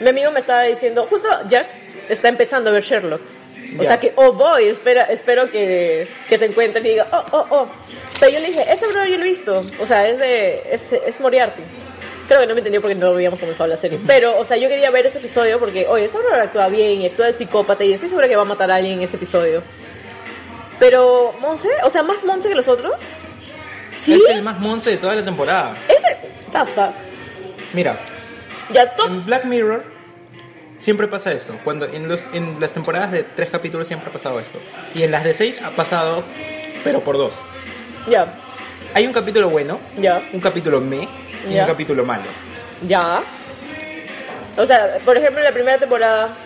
Mi 0.00 0.10
amigo 0.10 0.30
me 0.30 0.40
estaba 0.40 0.62
diciendo, 0.64 1.06
justo 1.08 1.26
Jack 1.48 1.66
está 2.08 2.28
empezando 2.28 2.70
a 2.70 2.72
ver 2.74 2.82
Sherlock. 2.82 3.22
O 3.78 3.82
Ya. 3.82 3.88
sea 3.88 4.00
que, 4.00 4.12
oh 4.16 4.32
boy, 4.32 4.68
espera, 4.68 5.02
espero 5.04 5.50
que, 5.50 6.06
que 6.28 6.38
se 6.38 6.46
encuentre 6.46 6.80
y 6.82 6.88
diga, 6.90 7.06
oh, 7.12 7.24
oh, 7.32 7.46
oh. 7.50 7.68
Pero 8.20 8.32
yo 8.32 8.40
le 8.40 8.48
dije, 8.48 8.62
ese 8.70 8.86
brother 8.86 9.10
yo 9.10 9.16
lo 9.18 9.24
he 9.24 9.28
visto. 9.28 9.64
O 9.80 9.86
sea, 9.86 10.06
es 10.06 10.18
de, 10.18 10.62
es, 10.70 10.92
es 10.92 11.18
Moriarty. 11.20 11.62
Creo 12.28 12.40
que 12.40 12.46
no 12.46 12.54
me 12.54 12.60
entendió 12.60 12.80
porque 12.82 12.94
no 12.94 13.08
habíamos 13.08 13.40
comenzado 13.40 13.66
la 13.68 13.76
serie. 13.78 13.98
Pero, 14.06 14.38
o 14.38 14.44
sea, 14.44 14.56
yo 14.58 14.68
quería 14.68 14.90
ver 14.90 15.06
ese 15.06 15.16
episodio 15.18 15.58
porque, 15.58 15.86
oye, 15.88 16.04
este 16.04 16.18
brother 16.18 16.40
actúa 16.42 16.68
bien 16.68 17.00
y 17.00 17.06
actúa 17.06 17.26
de 17.26 17.32
psicópata 17.32 17.82
y 17.84 17.92
estoy 17.94 18.08
segura 18.10 18.28
que 18.28 18.36
va 18.36 18.42
a 18.42 18.44
matar 18.44 18.70
a 18.70 18.76
alguien 18.76 18.98
en 18.98 19.02
este 19.02 19.16
episodio. 19.16 19.62
Pero, 20.78 21.34
Monse, 21.40 21.68
o 21.82 21.90
sea, 21.90 22.02
más 22.02 22.24
Monse 22.24 22.48
que 22.48 22.54
los 22.54 22.68
otros. 22.68 23.10
¿Sí? 23.98 24.14
Es 24.28 24.36
el 24.36 24.42
más 24.42 24.60
monce 24.60 24.90
de 24.90 24.96
toda 24.98 25.14
la 25.16 25.24
temporada. 25.24 25.74
Ese. 25.88 26.16
Fuck. 26.52 26.90
Mira, 27.72 27.98
Ya, 28.70 28.94
top. 28.94 29.06
en 29.08 29.26
Black 29.26 29.44
Mirror 29.44 29.84
siempre 30.80 31.08
pasa 31.08 31.32
esto. 31.32 31.54
Cuando 31.64 31.86
en, 31.86 32.06
los, 32.08 32.20
en 32.32 32.60
las 32.60 32.72
temporadas 32.72 33.10
de 33.10 33.24
tres 33.24 33.48
capítulos 33.50 33.88
siempre 33.88 34.08
ha 34.08 34.12
pasado 34.12 34.38
esto. 34.38 34.60
Y 34.94 35.02
en 35.02 35.10
las 35.10 35.24
de 35.24 35.32
seis 35.34 35.60
ha 35.64 35.70
pasado, 35.70 36.22
pero 36.84 37.00
por 37.00 37.16
dos. 37.18 37.32
Ya, 38.08 38.38
Hay 38.94 39.04
un 39.06 39.12
capítulo 39.12 39.48
bueno, 39.50 39.80
ya, 39.96 40.22
un 40.32 40.40
capítulo 40.40 40.80
me 40.80 41.08
y 41.48 41.54
Ya. 41.54 41.62
un 41.62 41.68
capítulo 41.68 42.04
malo. 42.04 42.24
ya. 42.86 43.22
O 44.56 44.66
sea, 44.66 44.98
por 45.04 45.16
ejemplo, 45.16 45.38
en 45.38 45.44
la 45.44 45.52
primera 45.52 45.78
temporada, 45.78 46.36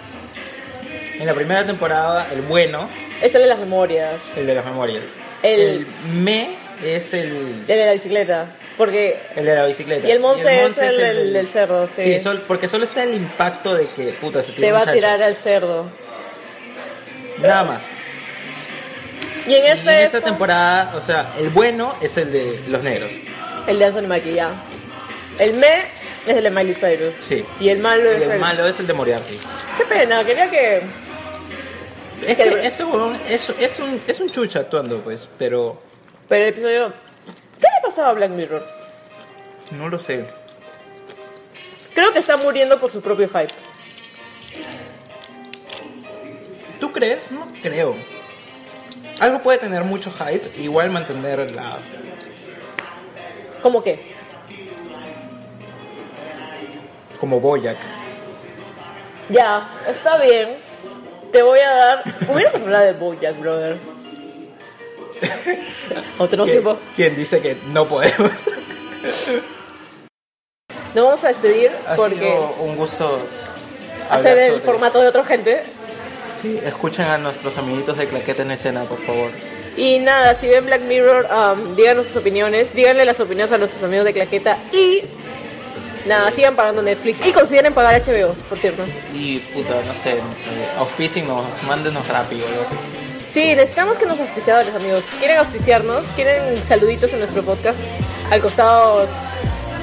En 1.19 1.27
la 1.27 1.35
primera 1.35 1.65
temporada, 1.65 2.27
el 2.33 2.43
bueno, 2.43 2.89
es 3.23 3.35
el 3.35 3.43
de 3.43 3.47
las 3.49 3.59
memorias. 3.59 4.21
el 4.37 4.47
de 4.47 4.55
las 4.55 4.65
memorias. 4.65 5.03
El- 5.43 5.61
El, 5.61 5.87
me 6.15 6.57
es 6.85 7.15
el, 7.15 7.61
El 7.61 7.67
de 7.67 7.87
la 7.87 7.93
bicicleta. 7.93 8.47
Porque. 8.77 9.21
el 9.37 9.45
de 9.45 9.55
la 9.55 9.65
bicicleta. 9.67 10.07
Y 10.07 10.11
el 10.11 10.19
Monse 10.21 10.57
es 10.57 10.63
Monse 10.63 10.89
el 10.89 10.97
del- 10.99 11.33
del 11.33 11.47
cerdo, 11.47 11.87
sí. 11.87 12.19
sol- 12.21 12.43
porque 12.49 12.69
solo 12.69 12.85
está 12.85 13.03
el 13.05 13.15
impacto 13.15 13.75
de 13.75 13.87
que, 13.89 14.13
puta, 14.21 14.43
se, 14.43 14.53
Se 14.53 14.73
va 14.73 14.81
a 14.81 14.93
tirar 14.93 15.23
al 15.23 15.37
cerdo. 15.37 15.89
Nada 17.39 17.65
más. 17.65 17.83
Y 19.47 19.55
en 19.55 19.65
Y 19.65 19.67
este 19.69 19.91
en 19.91 19.99
es 19.99 20.05
esta 20.07 20.21
temporada, 20.21 20.93
o 20.97 21.01
sea, 21.01 21.33
el 21.39 21.49
bueno 21.51 21.95
es 22.01 22.17
el 22.17 22.33
de 22.33 22.61
los 22.69 22.83
negros. 22.83 23.11
el 23.67 23.79
de 23.79 23.85
Anthony 23.85 24.07
Mackie, 24.09 24.35
ya. 24.35 24.51
El 25.39 25.55
me 25.55 25.85
es 26.27 26.37
el 26.37 26.45
de 26.45 26.51
Miley 26.51 26.75
Cyrus. 26.75 27.15
Sí. 27.27 27.45
Y 27.61 27.69
el 27.69 27.79
malo 27.79 28.11
es 28.11 28.23
el 28.23 28.33
el. 28.33 28.41
malo 28.41 28.67
es 28.67 28.79
el 28.79 28.87
de 28.87 28.93
Moriarty. 28.93 29.39
Qué 29.77 29.85
pena, 29.85 30.25
quería 30.25 30.51
que. 30.51 30.83
Es 32.27 32.37
Que 32.37 32.45
que 32.45 32.67
este 32.67 32.85
huevón 32.85 33.19
es, 33.29 33.51
es, 33.59 33.79
un, 33.81 34.01
es 34.07 34.21
un 34.21 34.29
chucha 34.29 34.61
actuando, 34.61 35.01
pues, 35.01 35.29
pero 35.39 35.81
Pero 36.29 36.45
el 36.45 36.51
episodio. 36.51 36.93
¿Qué 37.61 37.67
le 37.67 37.83
pasaba 37.83 38.11
a 38.11 38.13
Black 38.13 38.31
Mirror? 38.31 38.65
no 39.73 39.89
lo 39.89 39.99
sé. 39.99 40.27
Creo 41.95 42.13
que 42.13 42.19
está 42.19 42.37
muriendo 42.37 42.79
por 42.79 42.91
su 42.91 43.01
propio 43.01 43.29
hype. 43.29 43.53
¿Tú 46.79 46.93
crees? 46.93 47.31
No 47.31 47.47
creo. 47.63 47.97
Algo 49.21 49.43
puede 49.43 49.59
tener 49.59 49.85
mucho 49.85 50.11
hype, 50.11 50.61
igual 50.61 50.91
mantener 50.91 51.55
la... 51.55 51.79
¿Cómo 53.63 53.83
qué? 53.83 54.01
Como 57.23 57.39
Boyac. 57.39 57.77
Ya, 59.29 59.71
está 59.89 60.19
bien. 60.19 60.57
Te 61.31 61.41
voy 61.41 61.61
a 61.61 61.71
dar. 61.71 62.03
Hubiéramos 62.29 62.63
hablado 62.63 62.85
de 62.85 62.93
Bojack, 62.95 63.39
brother. 63.39 63.77
Otro 66.19 66.43
¿Quién, 66.43 66.57
tiempo. 66.57 66.79
quién 66.97 67.15
dice 67.15 67.41
que 67.41 67.57
no 67.69 67.87
podemos? 67.87 68.33
Nos 70.97 71.05
vamos 71.05 71.23
a 71.23 71.29
despedir 71.29 71.71
ha 71.87 71.95
porque 71.95 72.17
sido 72.17 72.57
un 72.59 72.75
gusto 72.75 73.21
hacer 74.11 74.39
el 74.39 74.61
formato 74.61 75.01
de 75.01 75.07
otra 75.07 75.23
gente. 75.23 75.63
Sí, 76.43 76.59
escuchen 76.65 77.05
a 77.05 77.19
nuestros 77.19 77.57
amiguitos 77.57 77.99
de 77.99 78.09
Claqueta 78.09 78.43
en 78.43 78.51
escena, 78.51 78.83
por 78.83 78.99
favor. 78.99 79.31
Y 79.77 80.01
nada, 80.01 80.35
si 80.35 80.49
ven 80.49 80.67
Black 80.67 80.83
Mirror, 80.83 81.29
um, 81.31 81.77
díganos 81.77 82.09
sus 82.09 82.17
opiniones, 82.17 82.75
díganle 82.75 83.05
las 83.05 83.21
opiniones 83.21 83.53
a 83.53 83.59
nuestros 83.59 83.85
amigos 83.85 84.07
de 84.07 84.13
Claqueta 84.13 84.59
y 84.73 85.03
nada, 86.07 86.31
sigan 86.33 86.55
pagando 86.57 86.83
Netflix 86.83 87.25
y 87.25 87.33
consideren 87.33 87.73
pagar 87.75 88.01
HBO, 88.03 88.35
por 88.49 88.59
cierto. 88.59 88.83
Y 89.15 89.39
puta, 89.39 89.71
no 89.75 89.93
sé, 90.03 90.13
eh, 90.13 90.21
mándenos 91.67 92.07
rápido, 92.09 92.47
loco. 92.49 92.75
Sí, 93.31 93.55
necesitamos 93.55 93.97
que 93.97 94.05
nos 94.07 94.21
auspiciadores, 94.21 94.75
amigos. 94.75 95.05
¿Quieren 95.19 95.39
auspiciarnos? 95.39 96.07
¿Quieren 96.09 96.63
saluditos 96.65 97.13
en 97.15 97.21
nuestro 97.21 97.43
podcast? 97.43 97.79
Al 98.31 98.41
costado 98.43 99.09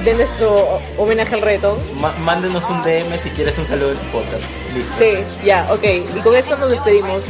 de 0.03 0.13
nuestro 0.13 0.79
homenaje 0.97 1.35
al. 1.35 1.77
Ma- 1.95 2.13
mándenos 2.19 2.63
un 2.69 2.83
DM 2.83 3.17
si 3.17 3.29
quieres 3.31 3.57
un 3.57 3.65
saludo 3.65 3.91
en 3.93 3.97
tu 3.97 4.05
podcast. 4.11 4.43
Listo. 4.75 4.93
Sí, 4.99 5.13
ya, 5.43 5.67
ok. 5.71 5.83
Y 5.83 6.19
con 6.21 6.35
esto 6.35 6.55
nos 6.57 6.69
despedimos. 6.69 7.25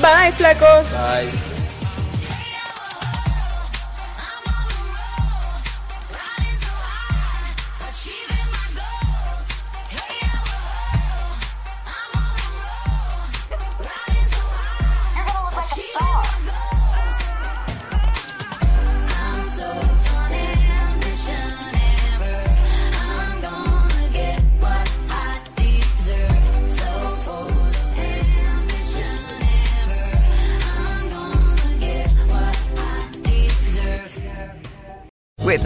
Bye, 0.00 0.32
flacos. 0.32 0.86
Bye. 0.90 1.53